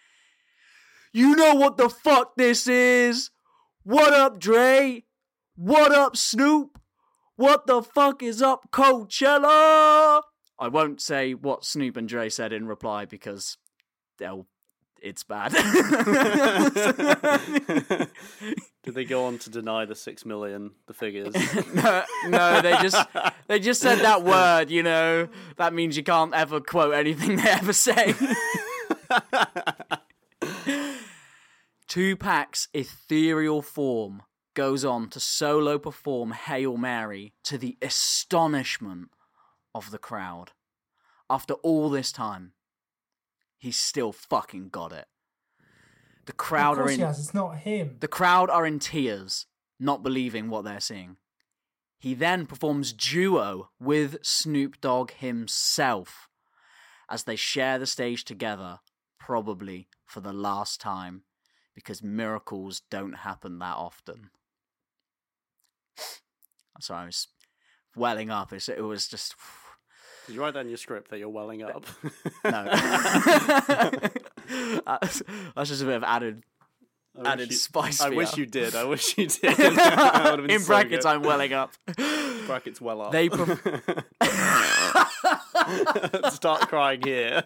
[1.11, 3.31] You know what the fuck this is?
[3.83, 5.05] What up, Dre?
[5.55, 6.79] What up, Snoop?
[7.39, 10.23] What the fuck is up, Coachella?
[10.59, 13.55] I won't say what Snoop and Dre said in reply because
[14.17, 14.45] they'll
[15.01, 15.53] it's bad.
[18.83, 21.33] Did they go on to deny the six million, the figures?
[21.73, 23.07] no, no, they just
[23.47, 24.69] they just said that word.
[24.69, 28.15] You know, that means you can't ever quote anything they ever say.
[31.87, 34.23] Tupac's ethereal form
[34.59, 39.07] goes on to solo perform Hail Mary to the astonishment
[39.73, 40.51] of the crowd.
[41.29, 42.51] After all this time,
[43.57, 45.05] he's still fucking got it.
[46.25, 47.05] The crowd are in he.
[47.05, 47.95] It's not him.
[48.01, 49.45] the crowd are in tears,
[49.79, 51.15] not believing what they're seeing.
[51.97, 56.27] He then performs duo with Snoop Dogg himself
[57.09, 58.79] as they share the stage together,
[59.17, 61.23] probably for the last time,
[61.73, 64.31] because miracles don't happen that often.
[66.75, 67.27] I'm sorry, I was
[67.95, 68.53] welling up.
[68.53, 69.35] It was just.
[70.27, 71.85] Did you write that in your script that you're welling up?
[72.43, 72.51] No.
[74.85, 75.23] that's,
[75.55, 76.43] that's just a bit of added
[77.19, 77.99] I added you- spice.
[77.99, 78.41] I wish ya.
[78.41, 78.75] you did.
[78.75, 79.57] I wish you did.
[79.57, 81.09] That would've been In so brackets, good.
[81.11, 81.73] I'm welling up.
[82.45, 83.11] brackets well up.
[83.11, 83.27] They
[86.29, 87.43] Start crying here.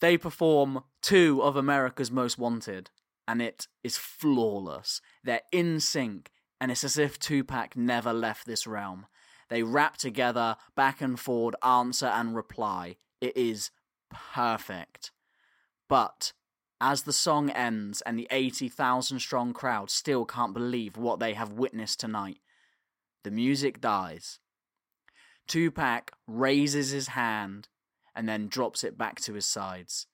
[0.00, 2.90] they perform two of America's Most Wanted,
[3.26, 5.00] and it is flawless.
[5.22, 9.06] They're in sync, and it's as if Tupac never left this realm.
[9.48, 12.96] They rap together, back and forward, answer and reply.
[13.20, 13.70] It is
[14.10, 15.10] perfect.
[15.88, 16.32] But
[16.80, 21.52] as the song ends and the 80,000 strong crowd still can't believe what they have
[21.52, 22.38] witnessed tonight,
[23.24, 24.38] the music dies.
[25.46, 27.68] Tupac raises his hand
[28.14, 30.06] and then drops it back to his sides.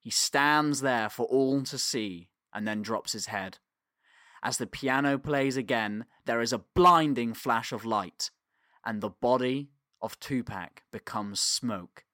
[0.00, 3.58] He stands there for all to see and then drops his head.
[4.42, 8.30] As the piano plays again, there is a blinding flash of light,
[8.84, 12.04] and the body of Tupac becomes smoke.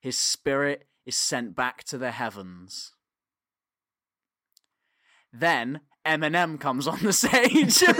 [0.00, 2.92] His spirit is sent back to the heavens.
[5.32, 7.82] Then Eminem comes on the stage.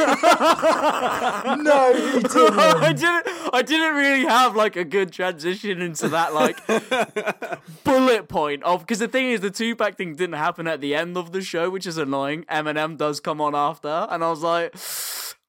[1.58, 2.58] No, he didn't.
[2.58, 3.26] I didn't.
[3.54, 6.58] I didn't really have like a good transition into that like
[7.84, 11.16] bullet point of because the thing is the Tupac thing didn't happen at the end
[11.16, 12.44] of the show, which is annoying.
[12.44, 14.74] Eminem does come on after, and I was like,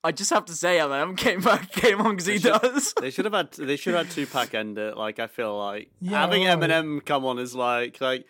[0.03, 2.93] I just have to say Eminem came back came on because he should- does.
[2.99, 3.51] They should have had.
[3.53, 4.97] They should have had Tupac end it.
[4.97, 6.43] Like I feel like Yeah, having.
[6.43, 8.25] Eminem come on is like like.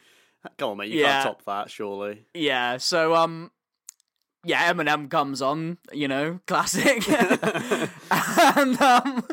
[0.58, 0.92] Come on, mate.
[0.92, 1.24] You Yeah.
[1.24, 2.26] can't top that, surely.
[2.34, 3.52] Yeah, so um
[4.48, 7.08] yeah, Eminem comes on, you know, classic.
[8.12, 9.24] and um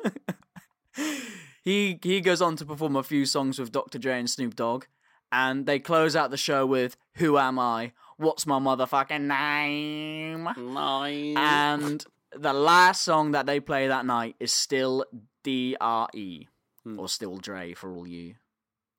[1.63, 3.99] he he goes on to perform a few songs with Dr.
[3.99, 4.85] Dre and Snoop Dogg
[5.33, 7.93] and they close out the show with Who Am I?
[8.17, 10.49] What's my motherfucking name?
[10.75, 11.37] Nine.
[11.37, 12.05] And
[12.37, 15.05] the last song that they play that night is still
[15.43, 16.49] DRE
[16.85, 17.01] Hmm.
[17.01, 18.35] or still Dre for all you,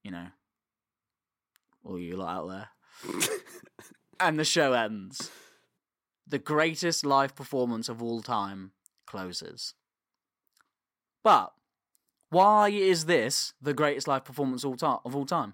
[0.03, 0.27] you know,
[1.83, 2.69] all you lot out there.
[4.19, 5.29] and the show ends.
[6.27, 8.71] The greatest live performance of all time
[9.05, 9.73] closes.
[11.23, 11.53] But
[12.29, 15.53] why is this the greatest live performance of all time?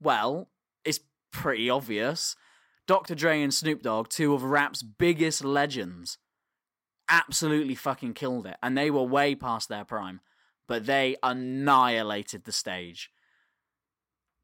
[0.00, 0.48] Well,
[0.84, 2.34] it's pretty obvious.
[2.86, 3.14] Dr.
[3.14, 6.18] Dre and Snoop Dogg, two of rap's biggest legends,
[7.08, 10.20] absolutely fucking killed it, and they were way past their prime,
[10.66, 13.10] but they annihilated the stage.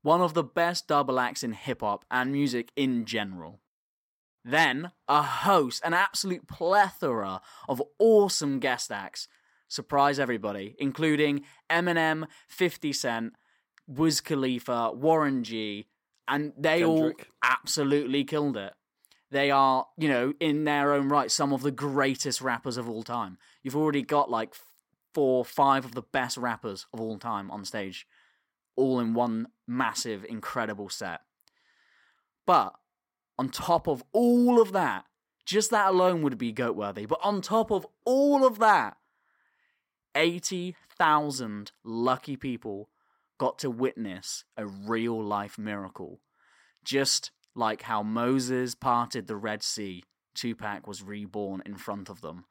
[0.03, 3.61] One of the best double acts in hip hop and music in general.
[4.45, 9.29] Then, a host, an absolute plethora of awesome guest acts
[9.69, 13.33] surprise everybody, including Eminem, 50 Cent,
[13.87, 15.87] Wiz Khalifa, Warren G,
[16.29, 17.13] and they all
[17.43, 18.73] absolutely killed it.
[19.31, 23.05] They are, you know, in their own right, some of the greatest rappers of all
[23.05, 23.39] time.
[23.63, 24.55] You've already got like
[25.15, 28.07] four, five of the best rappers of all time on stage,
[28.77, 31.21] all in one massive, incredible set.
[32.45, 32.75] But
[33.41, 35.07] on top of all of that,
[35.47, 37.07] just that alone would be goat worthy.
[37.07, 38.99] But on top of all of that,
[40.15, 42.91] 80,000 lucky people
[43.39, 46.21] got to witness a real life miracle.
[46.85, 52.45] Just like how Moses parted the Red Sea, Tupac was reborn in front of them.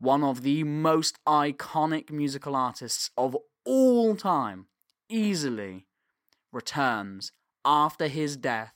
[0.00, 4.66] one of the most iconic musical artists of all time,
[5.08, 5.86] easily
[6.50, 7.32] returns
[7.64, 8.72] after his death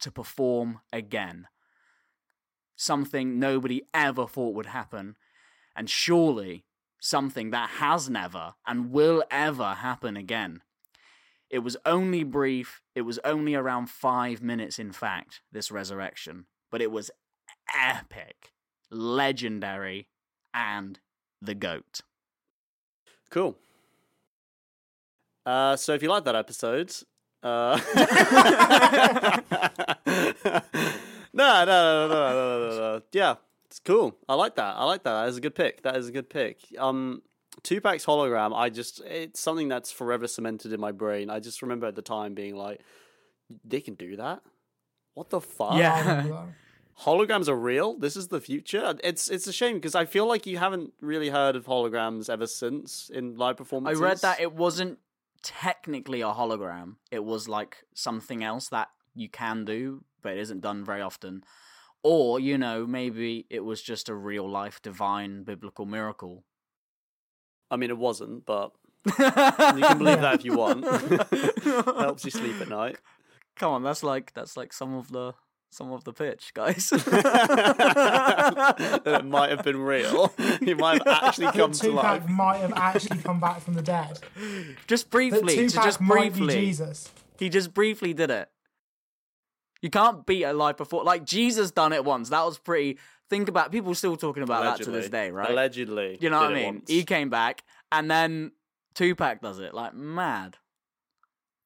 [0.00, 1.46] to perform again.
[2.76, 5.16] Something nobody ever thought would happen,
[5.74, 6.64] and surely
[7.00, 10.62] something that has never and will ever happen again.
[11.50, 16.82] It was only brief, it was only around five minutes, in fact, this resurrection, but
[16.82, 17.10] it was
[17.74, 18.52] epic,
[18.90, 20.08] legendary,
[20.52, 21.00] and
[21.40, 22.00] the GOAT.
[23.30, 23.56] Cool.
[25.46, 26.92] Uh, so if you like that episode,
[27.42, 27.80] uh...
[31.32, 33.02] no, no, no, no, no, no, no, no.
[33.12, 33.36] Yeah,
[33.66, 34.16] it's cool.
[34.28, 34.76] I like that.
[34.76, 35.22] I like that.
[35.22, 35.82] That is a good pick.
[35.82, 36.58] That is a good pick.
[36.78, 37.22] Um,
[37.62, 38.54] Tupac's hologram.
[38.54, 41.30] I just it's something that's forever cemented in my brain.
[41.30, 42.80] I just remember at the time being like,
[43.64, 44.42] they can do that.
[45.14, 45.76] What the fuck?
[45.76, 46.46] Yeah.
[47.00, 47.96] holograms are real.
[47.96, 48.94] This is the future.
[49.02, 52.46] It's it's a shame because I feel like you haven't really heard of holograms ever
[52.46, 54.00] since in live performances.
[54.00, 54.98] I read that it wasn't
[55.42, 56.96] technically a hologram.
[57.10, 61.44] It was like something else that you can do, but it isn't done very often.
[62.02, 66.44] Or, you know, maybe it was just a real life divine biblical miracle.
[67.70, 68.72] I mean, it wasn't, but
[69.06, 70.84] you can believe that if you want.
[71.98, 72.98] Helps you sleep at night.
[73.56, 75.34] Come on, that's like that's like some of the
[75.70, 76.90] some of the pitch, guys.
[76.90, 77.02] that
[79.06, 80.32] it might have been real.
[80.60, 82.28] He might have actually come to Tupac life.
[82.28, 84.18] might have actually come back from the dead.
[84.86, 86.54] just That briefly, to Tupac just might be briefly.
[86.54, 87.10] Jesus.
[87.38, 88.48] He just briefly did it.
[89.80, 92.30] You can't beat a live before like Jesus done it once.
[92.30, 92.98] That was pretty
[93.30, 95.50] think about people still talking about that to this day, right?
[95.50, 96.18] Allegedly.
[96.20, 96.82] You know what I mean?
[96.86, 97.62] He came back,
[97.92, 98.52] and then
[98.94, 100.56] Tupac does it like mad,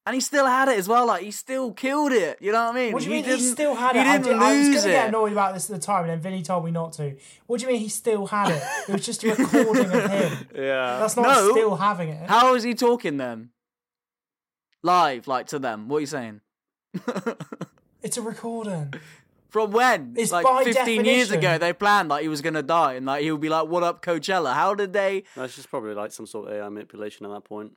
[0.05, 1.07] and he still had it as well.
[1.07, 2.37] Like he still killed it.
[2.41, 2.93] You know what I mean?
[2.93, 4.05] What do you he mean he didn't- still had he it?
[4.07, 6.09] I, didn't did, I was going to get annoyed about this at the time, and
[6.11, 7.15] then Vinny told me not to.
[7.47, 8.63] What do you mean he still had it?
[8.89, 10.47] It was just a recording of him.
[10.55, 10.99] Yeah.
[10.99, 11.51] That's not No.
[11.51, 12.29] still having it.
[12.29, 13.49] How is he talking then?
[14.81, 15.87] Live, like to them.
[15.87, 16.41] What are you saying?
[18.03, 18.93] It's a recording.
[19.49, 20.15] From when?
[20.17, 23.23] It's like by 15 years ago, they planned like he was gonna die, and like
[23.23, 25.23] he would be like, "What up, Coachella?" How did they?
[25.37, 27.71] That's just probably like some sort of AI manipulation at that point.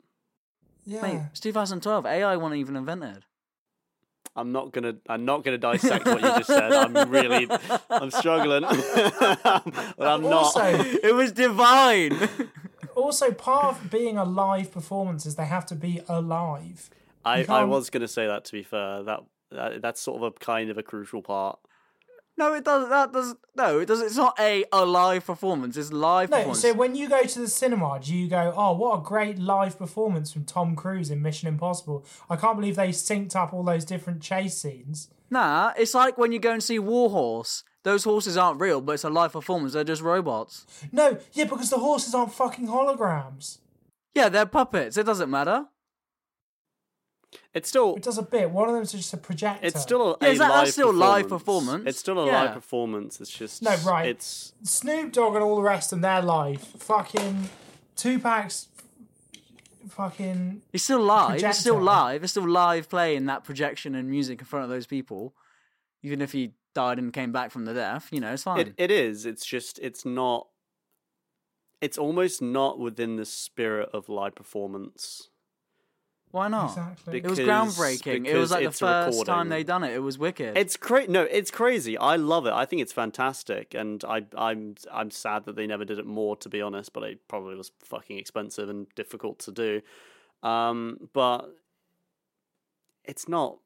[0.87, 1.03] Yeah.
[1.03, 2.07] Mate, it's 2012.
[2.07, 3.24] AI wasn't even invented.
[4.37, 4.97] I'm not gonna.
[5.09, 6.72] I'm not gonna dissect what you just said.
[6.72, 7.49] I'm really.
[7.89, 10.53] I'm struggling, but I'm not.
[10.57, 12.28] It was divine.
[12.95, 16.91] also part of being a live performance is they have to be alive.
[17.24, 18.45] I, I was gonna say that.
[18.47, 19.20] To be fair, that,
[19.51, 21.59] that that's sort of a kind of a crucial part.
[22.37, 22.91] No, it doesn't.
[22.91, 23.78] That does no.
[23.78, 24.01] It does.
[24.01, 25.76] It's not a a live performance.
[25.76, 26.61] It's live No, performance.
[26.61, 29.78] so when you go to the cinema, do you go, oh, what a great live
[29.78, 32.05] performance from Tom Cruise in Mission Impossible?
[32.28, 35.09] I can't believe they synced up all those different chase scenes.
[35.30, 37.62] Nah, it's like when you go and see Warhorse.
[37.82, 39.72] Those horses aren't real, but it's a live performance.
[39.74, 40.66] They're just robots.
[40.91, 43.59] No, yeah, because the horses aren't fucking holograms.
[44.12, 44.97] Yeah, they're puppets.
[44.97, 45.66] It doesn't matter.
[47.55, 47.97] It's still.
[47.97, 48.51] It does a bit.
[48.51, 49.66] One of them's just a projector.
[49.66, 51.43] It's still a, Yeah, a is that- live that's still live performance.
[51.66, 51.89] performance.
[51.89, 52.43] It's still a Yeah.
[52.45, 53.20] live performance.
[53.20, 54.09] It's just No, right.
[54.09, 56.61] It's Snoop Dogg and all the rest and them, they're live.
[56.62, 57.49] Fucking
[57.97, 58.68] Tupac's
[59.89, 61.43] fucking It's still live.
[61.43, 62.22] It's still live.
[62.22, 65.34] It's still live playing that projection and music in front of those people.
[66.03, 68.61] Even if he died and came back from the death, you know, it's fine.
[68.61, 69.24] it, it is.
[69.26, 70.49] It's just it's not.
[71.80, 75.28] It's almost not within the spirit of live performance.
[76.33, 76.68] Why not?
[76.70, 77.18] exactly.
[77.18, 78.27] It was Because- groundbreaking.
[78.27, 79.51] It was like the it's a first time recording.
[79.51, 79.93] they done it.
[79.95, 80.57] It was wicked.
[80.59, 81.11] It's crazy.
[81.11, 81.97] No, it's crazy.
[81.97, 82.53] I love it.
[82.53, 86.37] I think it's fantastic, and I, I'm, I'm sad that they never did it more.
[86.37, 89.81] To be honest, but it probably was fucking expensive and difficult to do.
[90.43, 91.49] Um, but
[93.05, 93.59] it's not.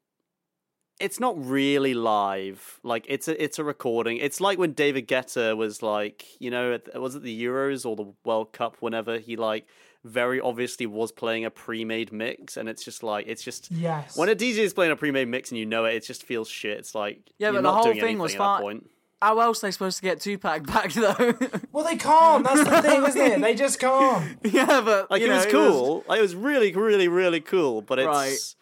[0.99, 2.79] It's not really live.
[2.83, 4.17] Like it's a, it's a recording.
[4.17, 7.95] It's like when David Guetta was like, you know, at- was it the Euros or
[7.95, 8.77] the World Cup?
[8.81, 9.65] Whenever he like
[10.03, 14.17] very obviously was playing a pre-made mix, and it's just like it's just Yes.
[14.17, 16.47] when a DJ is playing a pre-made mix and you know it, it just feels
[16.47, 16.77] shit.
[16.79, 18.57] It's like Yeah, you're but the not whole doing thing anything was at fine.
[18.57, 18.89] that point.
[19.21, 21.33] How else are they supposed to get Tupac back though?
[21.71, 22.43] Well, they can't.
[22.43, 23.41] That's the thing, isn't it?
[23.41, 24.39] They just can't.
[24.43, 26.03] yeah, but Like you it know, was cool.
[26.07, 27.83] Like, it was really, really, really cool.
[27.83, 28.55] But it's Right.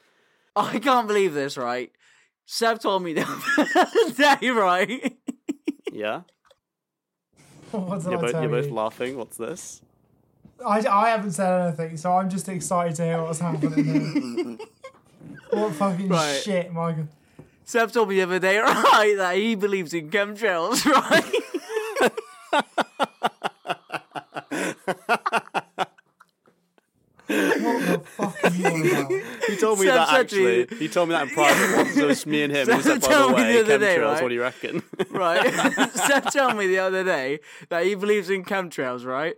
[0.74, 1.56] I can't believe this.
[1.56, 1.92] Right,
[2.46, 3.22] Seb told me the
[3.78, 4.50] other day.
[4.50, 5.18] Right,
[5.94, 6.24] yeah.
[7.72, 9.16] What did You're, I both, you're both laughing.
[9.18, 9.82] What's this?
[10.66, 14.60] I, I haven't said anything, so I'm just excited to hear what's happening
[15.51, 16.41] what fucking Right.
[16.43, 17.07] shit, Michael?
[17.66, 18.57] Seb told me the other day.
[18.60, 20.86] Right, that he believes in chemtrails.
[20.91, 22.60] Right.
[27.28, 29.12] What the fuck are you about?
[29.47, 30.78] He told told me Seb that said to me- actually.
[30.80, 31.97] He told me that in private once.
[31.97, 32.68] It was me and him.
[32.68, 34.22] He was like, by the told me way, the other day, right?
[34.24, 34.82] what do you reckon?
[35.12, 35.53] right?
[35.93, 37.39] Seb told me the other day
[37.70, 39.36] that he believes in chemtrails, right?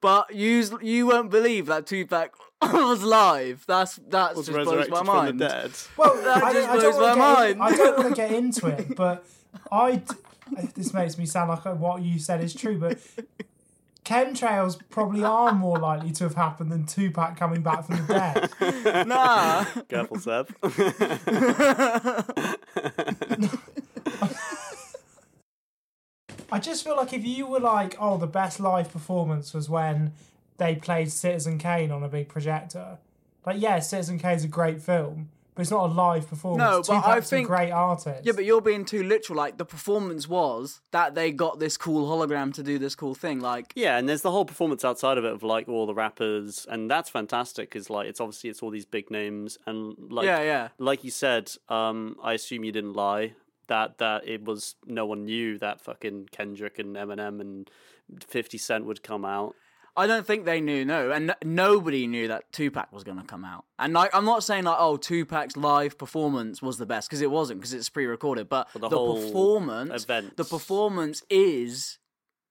[0.00, 2.32] But you you won't believe that Tupac
[2.62, 3.64] was live.
[3.66, 5.38] That's that's was just blows my mind.
[5.38, 5.72] dead.
[5.96, 7.62] Well, That I, just I blows don't my to get in, mind.
[7.62, 9.24] I don't want to get into it, but
[9.72, 9.96] I.
[9.96, 10.14] d-
[10.76, 12.98] This makes me sound like uh, what you said is true, but
[14.04, 19.06] chemtrails probably are more likely to have happened than Tupac coming back from the dead.
[19.08, 19.64] Nah.
[19.88, 20.54] Careful, Seb.
[26.50, 30.12] I just feel like if you were like, oh, the best live performance was when
[30.58, 32.98] they played Citizen Kane on a big projector.
[33.44, 36.88] Like, yeah, Citizen Kane's a great film, but it's not a live performance.
[36.88, 38.24] No, but I think- a great artist.
[38.24, 39.36] Yeah, but you're being too literal.
[39.36, 43.38] Like the performance was that they got this cool hologram to do this cool thing.
[43.40, 46.66] Like Yeah, and there's the whole performance outside of it of like all the rappers,
[46.68, 50.42] and that's fantastic because like it's obviously it's all these big names, and like Yeah,
[50.42, 50.68] yeah.
[50.78, 53.34] like you said, um, I assume you didn't lie
[53.68, 57.70] that that it was no one knew that fucking Kendrick and Eminem and
[58.26, 59.54] Fifty Cent would come out.
[59.98, 63.24] I don't think they knew, no, and n- nobody knew that Tupac was going to
[63.24, 63.64] come out.
[63.78, 67.30] And like, I'm not saying like, oh, Tupac's live performance was the best because it
[67.30, 70.36] wasn't because it's pre-recorded, but, But the the, whole performance, event.
[70.36, 71.98] the performance is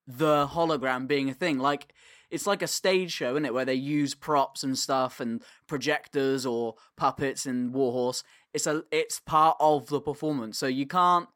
[0.07, 1.59] the hologram being a thing.
[1.59, 1.93] Like,
[2.31, 6.47] it's like a stage show, isn't it, where they use props and stuff and projectors
[6.47, 8.23] or puppets and Warhorse.
[8.55, 11.27] It's a, it's part of the performance, so you can't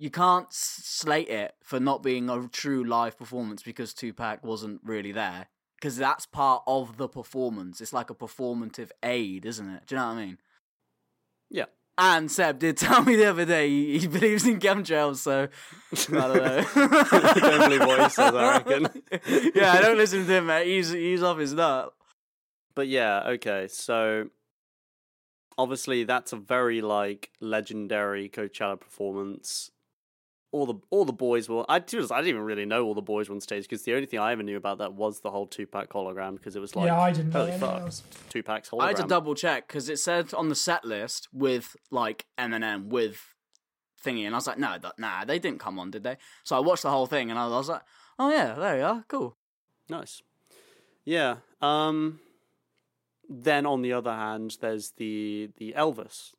[0.00, 5.12] you can't slate it for not being a true live performance because Tupac wasn't really
[5.12, 5.48] there.
[5.76, 7.82] Because that's part of the performance.
[7.82, 9.82] It's like a performative aid, isn't it?
[9.86, 10.38] Do you know what I mean?
[11.50, 11.64] Yeah.
[11.98, 15.48] And Seb did tell me the other day he, he believes in chemtrails, so
[15.92, 16.64] I don't know.
[17.40, 18.88] Don't believe what he says, I reckon.
[19.54, 20.66] yeah, I don't listen to him, mate.
[20.66, 21.92] He's he's off his nut.
[22.74, 24.28] But yeah, okay, so
[25.58, 29.70] obviously that's a very like legendary Coachella performance.
[30.52, 31.64] All the all the boys were.
[31.68, 33.64] I to be honest, I didn't even really know all the boys were on stage
[33.64, 36.56] because the only thing I ever knew about that was the whole Tupac hologram because
[36.56, 38.02] it was like yeah, I didn't know anything fuck, else.
[38.30, 38.82] Tupac's hologram.
[38.82, 42.86] I had to double check because it said on the set list with like Eminem
[42.86, 43.22] with
[44.04, 46.16] thingy, and I was like, no, that, nah, they didn't come on, did they?
[46.42, 47.82] So I watched the whole thing, and I was like,
[48.18, 49.36] oh yeah, there you are, cool.
[49.88, 50.22] Nice.
[51.04, 51.36] Yeah.
[51.60, 52.18] Um
[53.30, 56.32] then on the other hand, there's the the Elvis.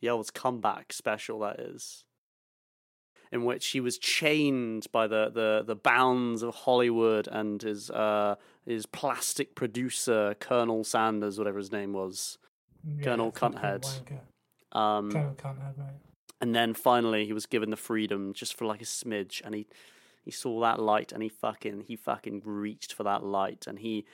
[0.00, 2.04] The Elvis comeback special that is.
[3.30, 8.34] In which he was chained by the, the, the bounds of Hollywood and his uh
[8.66, 12.36] his plastic producer, Colonel Sanders, whatever his name was.
[12.84, 13.86] Yeah, Colonel Cunthead.
[14.72, 15.86] Um Colonel Cunthead, mate.
[16.42, 19.66] and then finally he was given the freedom just for like a smidge and he
[20.24, 24.04] he saw that light and he fucking he fucking reached for that light and he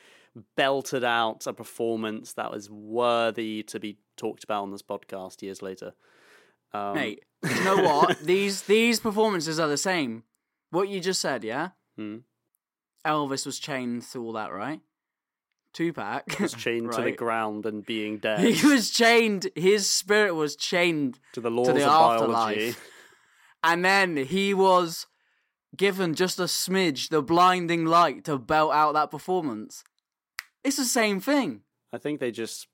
[0.56, 5.62] belted out a performance that was worthy to be talked about on this podcast years
[5.62, 5.92] later
[6.72, 8.18] um, Mate, you know what?
[8.20, 10.24] these these performances are the same.
[10.70, 11.70] What you just said, yeah.
[11.96, 12.18] Hmm.
[13.06, 14.80] Elvis was chained to all that, right?
[15.72, 19.48] Tupac was chained to the ground and being dead He was chained.
[19.54, 22.56] His spirit was chained to the laws to the of afterlife.
[22.56, 22.74] biology
[23.62, 25.06] and then he was
[25.76, 29.84] given just a smidge, the blinding light, to belt out that performance.
[30.64, 31.62] It's the same thing.
[31.92, 32.66] i think they just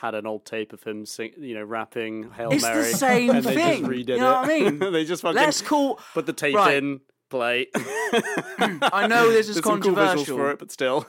[0.00, 3.30] had an old tape of him sing, you know rapping hail It's the mary same
[3.36, 3.80] and they thing.
[3.80, 4.78] just redid You know it what I mean?
[4.92, 6.00] they just fucking Let's call.
[6.14, 6.76] put the tape Right.
[6.82, 10.36] in play I know this is There's some cool controversial.
[10.36, 11.06] for it but still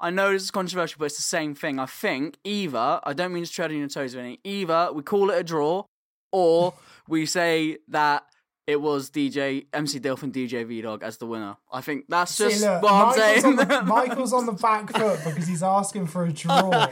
[0.00, 1.80] I know this is controversial, but it's the same thing.
[1.80, 4.38] I think either I don't mean to tread on your toes, Vinny.
[4.44, 5.86] Either we call it a draw,
[6.30, 6.72] or
[7.08, 8.22] we say that
[8.68, 11.56] it was DJ MC Dilf and DJ V Dog as the winner.
[11.72, 13.44] I think that's See, just look, what I'm Michael's, saying.
[13.46, 16.86] on the, Michael's on the back foot because he's asking for a draw.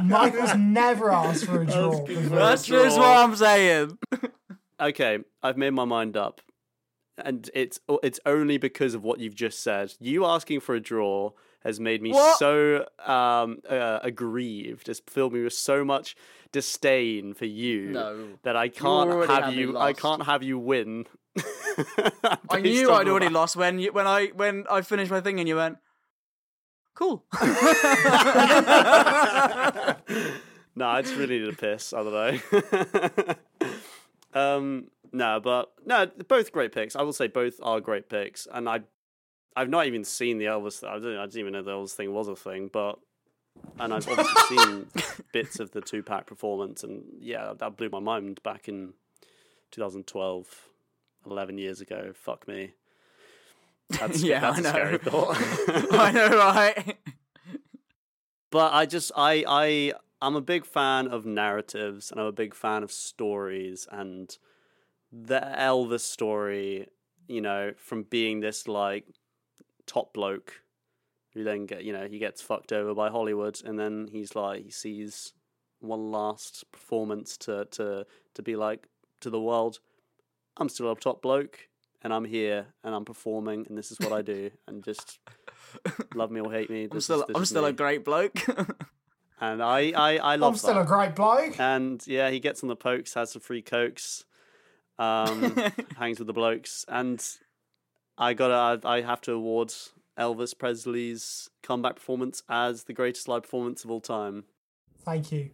[0.02, 1.92] Michael's never asked for a draw.
[1.92, 2.36] Asking for before.
[2.38, 3.98] a that's just what I'm saying.
[4.80, 6.40] okay, I've made my mind up,
[7.18, 9.92] and it's it's only because of what you've just said.
[10.00, 11.32] You asking for a draw
[11.64, 12.38] has made me What?
[12.38, 14.88] so um, uh, aggrieved.
[14.88, 16.14] It's filled me with so much
[16.52, 18.28] disdain for you No.
[18.44, 19.76] that I can't have had me you.
[19.76, 21.04] I can't have you win.
[22.50, 25.38] I knew I'd already fact- lost when you, when I when I finished my thing
[25.38, 25.78] and you went,
[26.94, 27.24] cool.
[30.74, 31.92] no, I just really need a piss.
[31.92, 33.34] I don't know.
[34.40, 36.96] um, no, but no, both great picks.
[36.96, 38.80] I will say both are great picks, and I,
[39.56, 40.86] I've not even seen the Elvis.
[40.86, 42.98] I didn't, I didn't even know the Elvis thing was a thing, but,
[43.78, 44.86] and I've obviously seen
[45.32, 48.94] bits of the Tupac performance, and yeah, that blew my mind back in
[49.70, 50.68] 2012,
[51.30, 52.12] 11 years ago.
[52.14, 52.72] Fuck me.
[53.90, 54.68] That's, Yeah, that's I a know.
[54.70, 55.36] scary thought.
[55.92, 56.96] I know, right?
[58.50, 62.54] but I just I I I'm a big fan of narratives and I'm a big
[62.54, 64.36] fan of stories and
[65.10, 66.88] the Elvis story,
[67.28, 69.06] you know, from being this like
[69.86, 70.52] top bloke
[71.32, 74.64] who then get you know, he gets fucked over by Hollywood and then he's like
[74.64, 75.32] he sees
[75.80, 78.04] one last performance to to
[78.34, 78.86] to be like
[79.20, 79.78] to the world,
[80.58, 81.58] I'm still a top bloke
[82.02, 85.18] and I'm here and I'm performing and this is what I do and just
[86.14, 86.88] love me or hate me.
[86.92, 87.68] I'm still, is, this I'm is still me.
[87.70, 88.46] a great bloke.
[89.40, 90.82] and I I I love I'm still that.
[90.82, 91.58] a great bloke.
[91.60, 94.24] And yeah, he gets on the pokes, has some free cokes,
[94.98, 95.54] um,
[95.98, 97.24] hangs with the blokes, and
[98.16, 99.72] I gotta, I, I have to award
[100.18, 104.44] Elvis Presley's comeback performance as the greatest live performance of all time.
[105.04, 105.50] Thank you.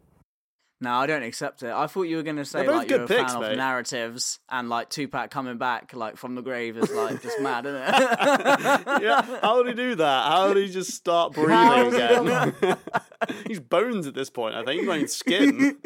[0.80, 1.70] No, I don't accept it.
[1.70, 3.52] I thought you were gonna say They're both like you're good a picks, fan mate.
[3.52, 7.64] of narratives and like Tupac coming back like from the grave is like just mad,
[7.66, 9.02] isn't it?
[9.02, 10.26] yeah, how would he do that?
[10.26, 12.76] How would he just start breathing has he done again?
[13.46, 14.80] He's bones at this point, I think.
[14.80, 15.76] He's not even skin.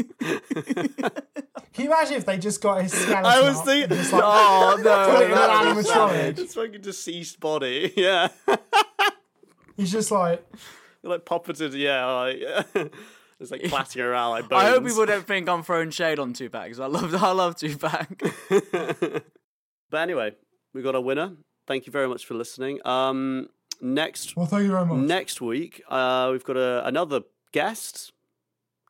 [1.72, 3.24] Can you imagine if they just got his skeleton?
[3.24, 6.39] I was thinking, just, like, oh put no, it in an that was animatronic?
[6.39, 7.93] it's like a deceased body.
[7.97, 8.28] Yeah.
[9.76, 10.45] He's just like,
[11.05, 12.05] like puppeted, yeah.
[12.07, 12.93] Like,
[13.41, 14.64] it's like clattering around like bones.
[14.64, 17.57] I hope people don't think I'm throwing shade on Tupac because I love I love
[17.57, 18.22] Tupac.
[19.91, 20.32] But anyway,
[20.74, 21.32] we got a winner.
[21.66, 22.86] Thank you very much for listening.
[22.86, 23.49] Um,
[23.80, 24.99] next well, thank you very much.
[24.99, 27.22] next week, uh, we've got a, another
[27.53, 28.12] guest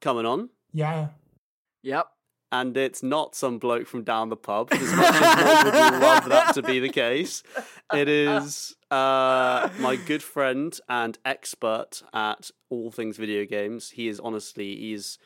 [0.01, 1.09] coming on, yeah.
[1.83, 2.09] yep.
[2.51, 4.69] And it's not some bloke from down the pub.
[4.73, 7.43] As much as would love that to be the case,
[7.93, 13.91] it is uh, my good friend and expert at all things video games.
[13.91, 15.19] He is honestly, he's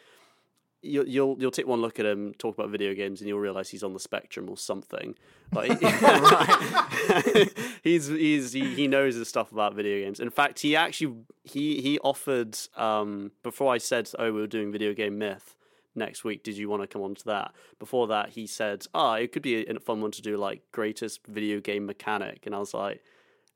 [0.82, 3.70] you'll you'll you'll take one look at him talk about video games and you'll realize
[3.70, 5.14] he's on the spectrum or something.
[5.52, 5.80] Like
[7.84, 10.18] he's he's he, he knows his stuff about video games.
[10.18, 11.14] In fact, he actually
[11.44, 15.56] he he offered um before I said oh we were doing video game myth
[15.94, 16.42] next week.
[16.42, 17.52] Did you want to come on to that?
[17.78, 21.26] Before that, he said ah it could be a fun one to do like greatest
[21.26, 23.02] video game mechanic, and I was like.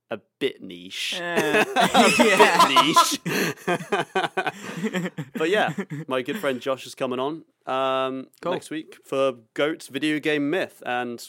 [0.09, 1.17] A bit niche.
[1.19, 1.65] yeah.
[2.87, 3.19] niche.
[5.35, 5.73] but yeah,
[6.07, 8.53] my good friend Josh is coming on um, Cool.
[8.53, 11.21] next week for Goat's Video Game Myth, and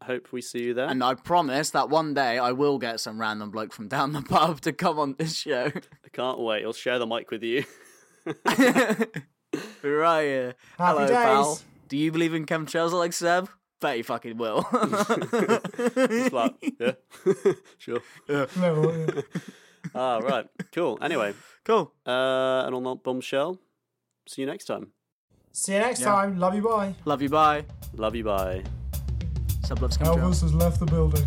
[0.00, 0.86] I hope we see you there.
[0.88, 4.22] And I promise that one day I will get some random bloke from down the
[4.22, 5.72] pub to come on this show.
[5.74, 6.64] I can't wait.
[6.64, 7.64] I'll share the mic with you.
[9.86, 10.54] Be right here.
[10.78, 11.16] Happy Hello, days.
[11.16, 11.58] pal.
[11.88, 13.48] Do you believe in chemtrails like Seb?
[13.80, 14.66] Bet you fucking will.
[14.72, 16.92] It's like, yeah,
[17.78, 18.00] sure.
[18.28, 19.20] No, yeah.
[19.94, 20.98] Ah, right, cool.
[21.00, 21.34] Anyway,
[21.64, 21.92] cool.
[22.04, 23.60] uh, and on that bombshell,
[24.26, 24.88] see you next time.
[25.52, 26.06] See you next Yeah.
[26.06, 26.38] time.
[26.40, 26.62] Love you.
[26.62, 26.94] Bye.
[27.04, 27.28] Love you.
[27.28, 27.64] Bye.
[27.94, 28.24] Love you.
[28.24, 28.64] Bye.
[29.64, 30.18] Seb loves chemtrails.
[30.18, 31.26] Elvis has left the building.